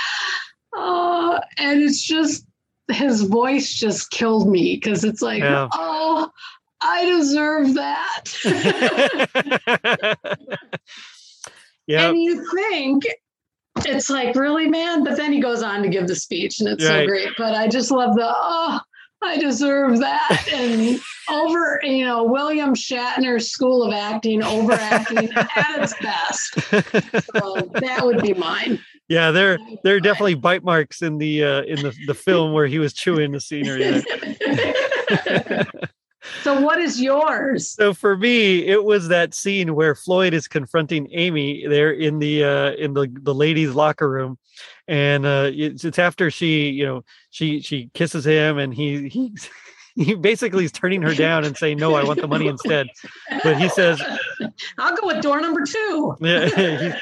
[0.75, 2.45] "Oh," and it's just
[2.91, 5.69] his voice just killed me because it's like, Yeah.
[5.73, 6.31] "Oh."
[6.87, 8.25] I deserve that.
[11.87, 12.09] yeah.
[12.09, 13.05] And you think
[13.87, 15.03] it's like, really, man?
[15.05, 17.01] But then he goes on to give the speech and it's Right.
[17.03, 17.29] so great.
[17.39, 18.81] But I just love the, oh,
[19.23, 20.47] I deserve that.
[20.53, 26.53] And over, you know, William Shatner's school of acting, overacting at its best.
[27.35, 28.79] So that would be mine.
[29.09, 32.67] yeah, there there are definitely bite marks in the uh in the, the film where
[32.67, 34.03] he was chewing the scenery.
[36.43, 37.71] so what is yours?
[37.71, 42.45] So for me, it was that scene where Floyd is confronting Amy there in the
[42.45, 44.39] uh, in the the ladies' locker room,
[44.89, 49.35] and uh, it's, it's after she you know she she kisses him and he he
[49.95, 52.89] he basically is turning her down and saying no, I want the money instead.
[53.43, 54.03] But he says
[54.79, 56.17] I'll go with door number two.
[56.21, 56.93] yeah, he,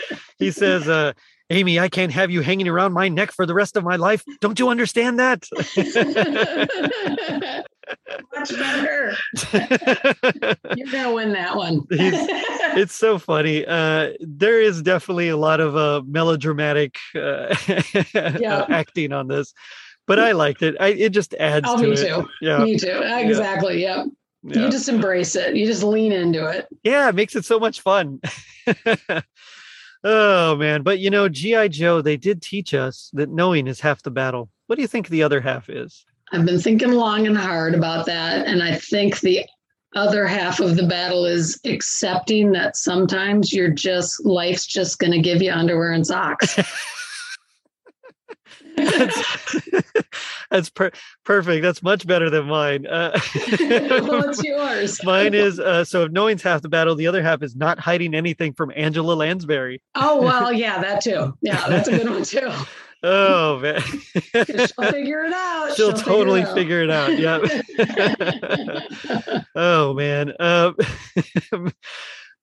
[0.47, 0.89] he says.
[0.89, 1.13] Uh,
[1.51, 4.25] Amy, I can't have you hanging around my neck for the rest of my life.
[4.41, 5.47] Don't you understand that?
[8.35, 9.15] Much better.
[10.77, 11.83] You're gonna win that one.
[12.75, 13.67] It's so funny.
[13.67, 17.55] Uh, there is definitely a lot of uh, melodramatic uh,
[18.15, 18.65] Yeah.
[18.71, 19.53] acting on this,
[20.07, 20.77] but I liked it.
[20.81, 21.97] I, it just adds Oh, to me it.
[21.99, 22.27] too.
[22.41, 22.99] Yeah, Me too.
[23.05, 23.83] Exactly.
[23.83, 24.07] Yep.
[24.45, 24.63] yeah.
[24.65, 25.55] You just embrace it.
[25.55, 26.67] You just lean into it.
[26.83, 28.21] yeah, it makes it so much fun.
[30.05, 34.03] oh man, but you know, GI Joe, they did teach us that knowing is half
[34.03, 34.49] the battle.
[34.67, 36.07] What do you think the other half is?
[36.33, 38.47] I've been thinking long and hard about that.
[38.47, 39.47] And I think the
[39.95, 45.21] other half of the battle is accepting that sometimes you're just, life's just going to
[45.21, 46.59] give you underwear and socks.
[48.77, 49.69] That's,
[50.51, 50.93] that's per-
[51.25, 51.63] perfect.
[51.63, 52.87] That's much better than mine.
[52.87, 53.19] Uh,
[54.01, 55.03] What's yours?
[55.05, 58.15] Mine is uh, so if knowing's half the battle, the other half is not hiding
[58.15, 59.83] anything from Angela Lansbury.
[59.95, 61.37] Oh, well, yeah, that too.
[61.43, 62.51] Yeah, that's a good one too.
[63.03, 65.75] Oh man, She'll figure it out.
[65.77, 66.55] she'll totally out.
[66.55, 67.19] figure it out.
[67.19, 67.41] Yeah.
[69.57, 70.33] oh man.
[70.39, 70.77] Um,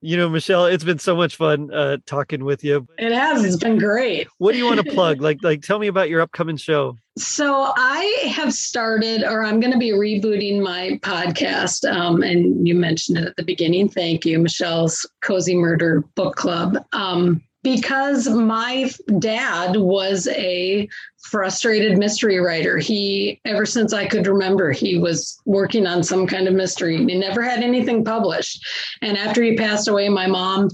[0.02, 2.88] you know, Michelle, it's been so much fun uh, talking with you.
[2.98, 3.44] It has.
[3.44, 4.28] It's been great.
[4.38, 5.22] What do you want to plug?
[5.30, 6.98] Like, like, tell me about your upcoming show.
[7.18, 11.90] So I have started, or I'm going to be rebooting my podcast.
[11.92, 13.90] Um, and you mentioned it at the beginning.
[13.90, 16.78] Thank you, Michelle's Cozy Murder Book Club.
[16.94, 18.90] Um, because my
[19.20, 20.88] dad was a
[21.18, 22.78] frustrated mystery writer.
[22.78, 26.98] He, ever since I could remember, he was working on some kind of mystery.
[26.98, 28.66] He never had anything published.
[29.02, 30.70] And after he passed away, my mom,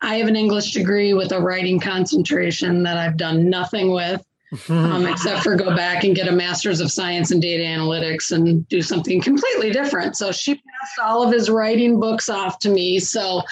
[0.00, 4.24] I have an English degree with a writing concentration that I've done nothing with
[4.68, 8.66] um, except for go back and get a master's of science in data analytics and
[8.68, 10.16] do something completely different.
[10.16, 12.98] So she passed all of his writing books off to me.
[12.98, 13.42] So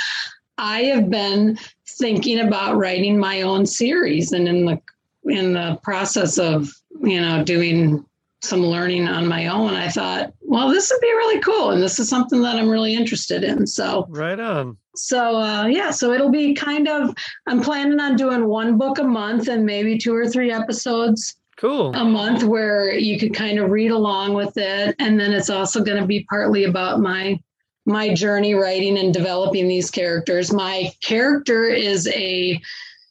[0.58, 4.80] I have been thinking about writing my own series and in the
[5.24, 6.70] in the process of
[7.02, 8.04] you know doing
[8.42, 11.98] some learning on my own i thought well this would be really cool and this
[11.98, 13.66] is something that i'm really interested in.
[13.66, 14.76] So right on.
[14.94, 17.14] so uh, yeah so it'll be kind of
[17.46, 21.94] i'm planning on doing one book a month and maybe two or three episodes cool.
[21.94, 24.94] a month where you could kind of read along with it.
[24.98, 27.40] And then it's also going to be partly about my
[27.86, 32.60] my journey writing and developing these characters my character is a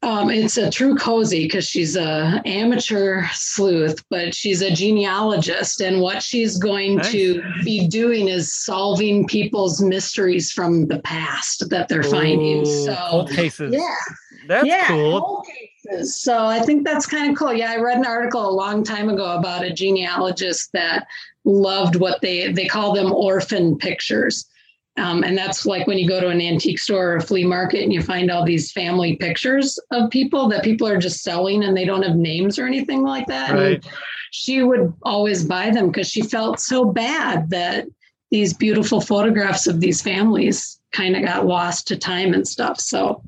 [0.05, 5.99] um, it's a true cozy because she's a amateur sleuth, but she's a genealogist, and
[5.99, 7.11] what she's going nice.
[7.11, 12.65] to be doing is solving people's mysteries from the past that they're Ooh, finding.
[12.65, 13.73] So cold cases.
[13.73, 13.95] Yeah,
[14.47, 15.43] that's yeah, cool.
[15.88, 16.21] cases.
[16.21, 17.53] So I think that's kind of cool.
[17.53, 21.07] Yeah, I read an article a long time ago about a genealogist that
[21.45, 24.45] loved what they they call them orphan pictures
[24.98, 27.84] um, and that's like when you go to an antique store or a flea market
[27.84, 31.76] and you find all these family pictures of people that people are just selling and
[31.76, 33.52] they don't have names or anything like that.
[33.52, 33.74] Right.
[33.76, 33.89] And
[34.32, 37.88] she would always buy them because she felt so bad that
[38.32, 42.80] these beautiful photographs of these families kind of got lost to time and stuff.
[42.80, 43.22] So,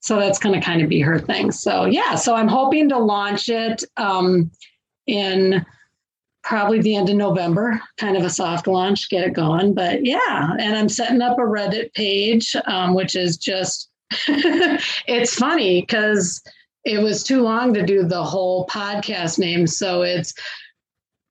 [0.00, 1.50] so that's going to kind of be her thing.
[1.50, 4.50] So yeah, so I'm hoping to launch it um,
[5.06, 5.64] in
[6.46, 9.74] probably the end of November, kind of a soft launch, get it going.
[9.74, 13.90] But yeah, and I'm setting up a Reddit page, um, which is just,
[14.28, 16.40] it's funny because
[16.84, 19.66] it was too long to do the whole podcast name.
[19.66, 20.32] So it's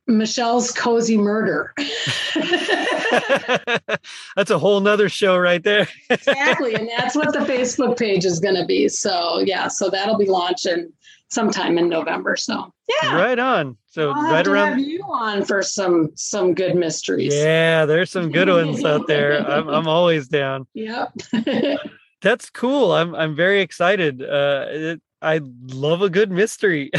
[0.06, 1.74] Michelle's Cozy Murder.
[4.36, 5.88] that's a whole nother show right there.
[6.10, 6.76] exactly.
[6.76, 8.90] And that's what the Facebook page is going to be.
[8.90, 10.92] So yeah, so that'll be launching
[11.30, 12.36] sometime in November.
[12.36, 13.78] So yeah, right on.
[13.88, 17.34] So I'll right around you on for some some good mysteries.
[17.36, 19.46] Yeah, there's some good ones out there.
[19.50, 20.68] I'm I'm always down.
[20.74, 21.14] Yep.
[22.22, 22.92] That's cool.
[22.92, 24.22] I'm I'm very excited.
[24.22, 26.92] Uh, it, I love a good mystery.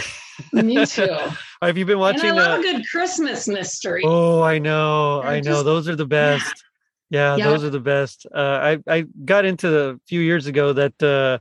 [0.52, 1.16] Me too.
[1.62, 2.30] Have you been watching?
[2.30, 4.02] And I love uh, a good Christmas mystery.
[4.04, 5.52] Oh, I know, I, I know.
[5.52, 6.64] Just, those are the best.
[7.10, 7.46] Yeah, yeah yep.
[7.46, 8.26] those are the best.
[8.34, 11.40] Uh, I I got into the, a few years ago that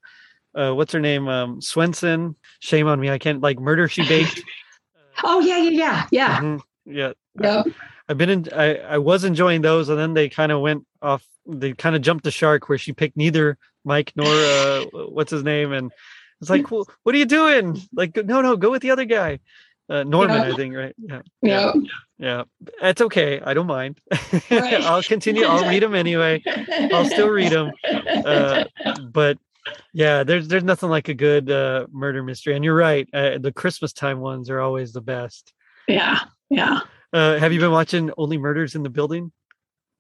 [0.56, 1.28] uh, what's her name?
[1.28, 2.36] Um, Swensen.
[2.60, 3.10] Shame on me.
[3.10, 4.42] I can't like Murder She Baked.
[5.24, 6.40] oh yeah, yeah, yeah, yeah.
[6.40, 6.92] Mm-hmm.
[6.92, 7.14] Yeah.
[7.42, 7.68] Yep.
[7.68, 7.74] I,
[8.10, 8.48] have been in.
[8.54, 11.24] I I was enjoying those, and then they kind of went off.
[11.46, 15.44] They kind of jumped the shark where she picked neither Mike nor uh, what's his
[15.44, 15.92] name, and
[16.42, 17.82] it's like, well, what are you doing?
[17.94, 19.40] Like, no, no, go with the other guy.
[19.88, 20.96] Uh, Norman, I think, right?
[20.98, 21.22] Yeah.
[21.42, 21.74] Yeah.
[22.18, 22.44] Yeah.
[22.82, 23.40] It's okay.
[23.40, 24.00] I don't mind.
[24.50, 24.82] Right.
[24.82, 25.46] I'll continue.
[25.46, 26.42] I'll read them anyway.
[26.92, 27.72] I'll still read them.
[27.86, 28.66] Uh,
[29.12, 29.38] but
[29.94, 33.08] yeah, there's there's nothing like a good uh, murder mystery, and you're right.
[33.14, 35.54] Uh, the Christmas time ones are always the best.
[35.88, 36.80] Yeah, yeah.
[37.14, 39.32] Uh, have you been watching Only Murders in the Building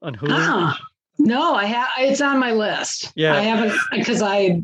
[0.01, 0.29] on Hulu?
[0.31, 0.79] Ah,
[1.17, 1.87] no, I have.
[1.97, 3.11] It's on my list.
[3.15, 4.63] Yeah, I haven't because I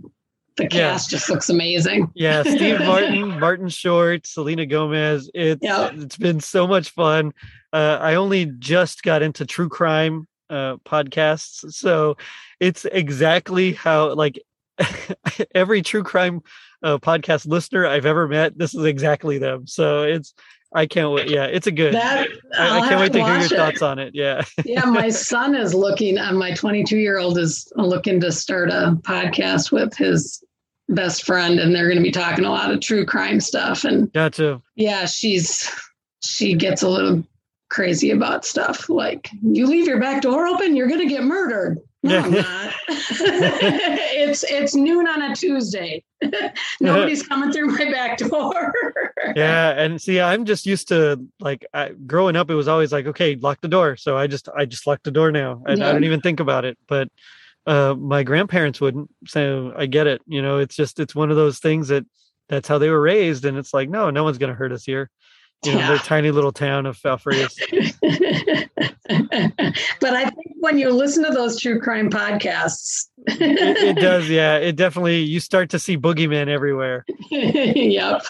[0.58, 1.18] the cast yeah.
[1.18, 2.12] just looks amazing.
[2.14, 5.30] Yeah, Steve Martin, Martin Short, Selena Gomez.
[5.34, 5.94] It's yep.
[5.96, 7.34] it's been so much fun.
[7.74, 12.18] Uh, I only just got into true crime uh, podcasts, so
[12.60, 14.42] it's exactly how like
[15.56, 16.42] every true crime
[16.84, 19.68] uh, podcast listener I've ever met, this is exactly them.
[19.68, 20.34] So it's
[20.74, 21.30] I can't wait.
[21.30, 21.94] Yeah, it's a good.
[21.94, 23.50] That, I, I, can't wait to, to hear your it.
[23.50, 24.16] thoughts on it.
[24.16, 24.44] Yeah.
[24.66, 26.18] yeah, my son is looking.
[26.18, 30.42] Uh, my 22 year old is looking to start a podcast with his
[30.88, 33.84] best friend, and they're going to be talking a lot of true crime stuff.
[33.84, 34.62] And gotcha.
[34.76, 35.70] Yeah, she's
[36.24, 37.24] she gets a little
[37.72, 41.80] crazy about stuff like you leave your back door open, you're going to get murdered.
[42.04, 42.74] No, I'm not.
[42.90, 46.04] it's it's noon on a Tuesday.
[46.82, 48.74] Nobody's coming through my back door.
[49.36, 52.50] yeah, and see, I'm just used to like I, growing up.
[52.50, 53.96] It was always like, okay, lock the door.
[53.98, 55.90] So I just I just lock the door now, and yeah.
[55.90, 56.78] I don't even think about it.
[56.88, 57.10] But
[57.68, 59.10] uh, my grandparents wouldn't.
[59.28, 60.24] So I get it.
[60.26, 62.04] You know, it's just it's one of those things that
[62.50, 64.84] that's how they were raised, and it's like, no, no one's going to hurt us
[64.84, 65.12] here
[65.64, 65.92] you know, yeah.
[65.92, 67.54] the tiny little town of Falfurrias.
[70.00, 74.28] but I think when you listen to those true crime podcasts, it, it, does.
[74.30, 75.20] Yeah, it definitely.
[75.20, 77.06] You start to see boogeymen everywhere.
[77.30, 78.24] yep.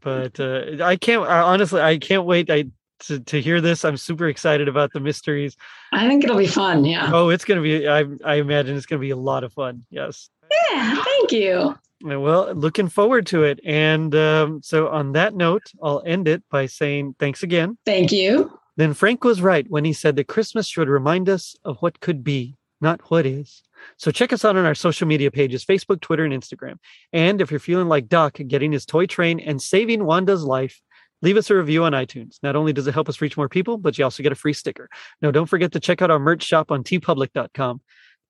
[0.00, 1.22] but uh, I can't.
[1.22, 2.50] I, honestly, I can't wait.
[2.50, 2.64] I
[3.00, 3.84] to, to hear this.
[3.84, 5.56] I'm super excited about the mysteries.
[5.92, 6.84] I think it'll be fun.
[6.84, 7.10] Yeah.
[7.12, 7.88] Oh, it's gonna be.
[7.88, 9.84] I I imagine it's gonna be a lot of fun.
[9.90, 10.28] Yes.
[10.50, 11.02] Yeah.
[11.04, 11.78] Thank you.
[12.02, 13.60] Well, looking forward to it.
[13.64, 17.76] And um, so, on that note, I'll end it by saying thanks again.
[17.84, 18.58] Thank you.
[18.76, 22.24] Then Frank was right when he said that Christmas should remind us of what could
[22.24, 22.56] be.
[22.80, 23.62] not what is.
[23.98, 26.76] So check us out on our social media pages Facebook, Twitter, and Instagram.
[27.12, 30.80] And if you're feeling like Doc getting his toy train and saving Wanda's life,
[31.20, 32.38] leave us a review on iTunes.
[32.42, 34.54] Not only does it help us reach more people, but you also get a free
[34.54, 34.88] sticker.
[35.20, 37.82] Now, don't forget to check out our merch shop on teepublic.com.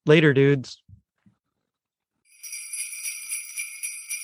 [0.06, 0.82] Later, dudes.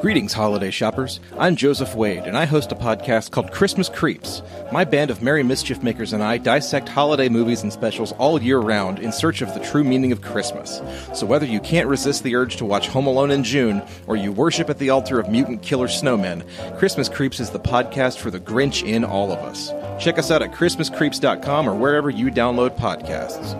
[0.00, 1.18] Greetings, holiday shoppers.
[1.36, 4.42] I'm Joseph Wade, and I host a podcast called Christmas Creeps.
[4.70, 8.60] My band of merry mischief makers and I dissect holiday movies and specials all year
[8.60, 10.80] round in search of the true meaning of Christmas.
[11.14, 14.30] So whether you can't resist the urge to watch Home Alone in June, or you
[14.30, 16.46] worship at the altar of mutant killer snowmen,
[16.78, 19.72] Christmas Creeps is the podcast for the Grinch in all of us.
[20.00, 23.58] Check us out at ChristmasCreeps.com or wherever you download podcasts.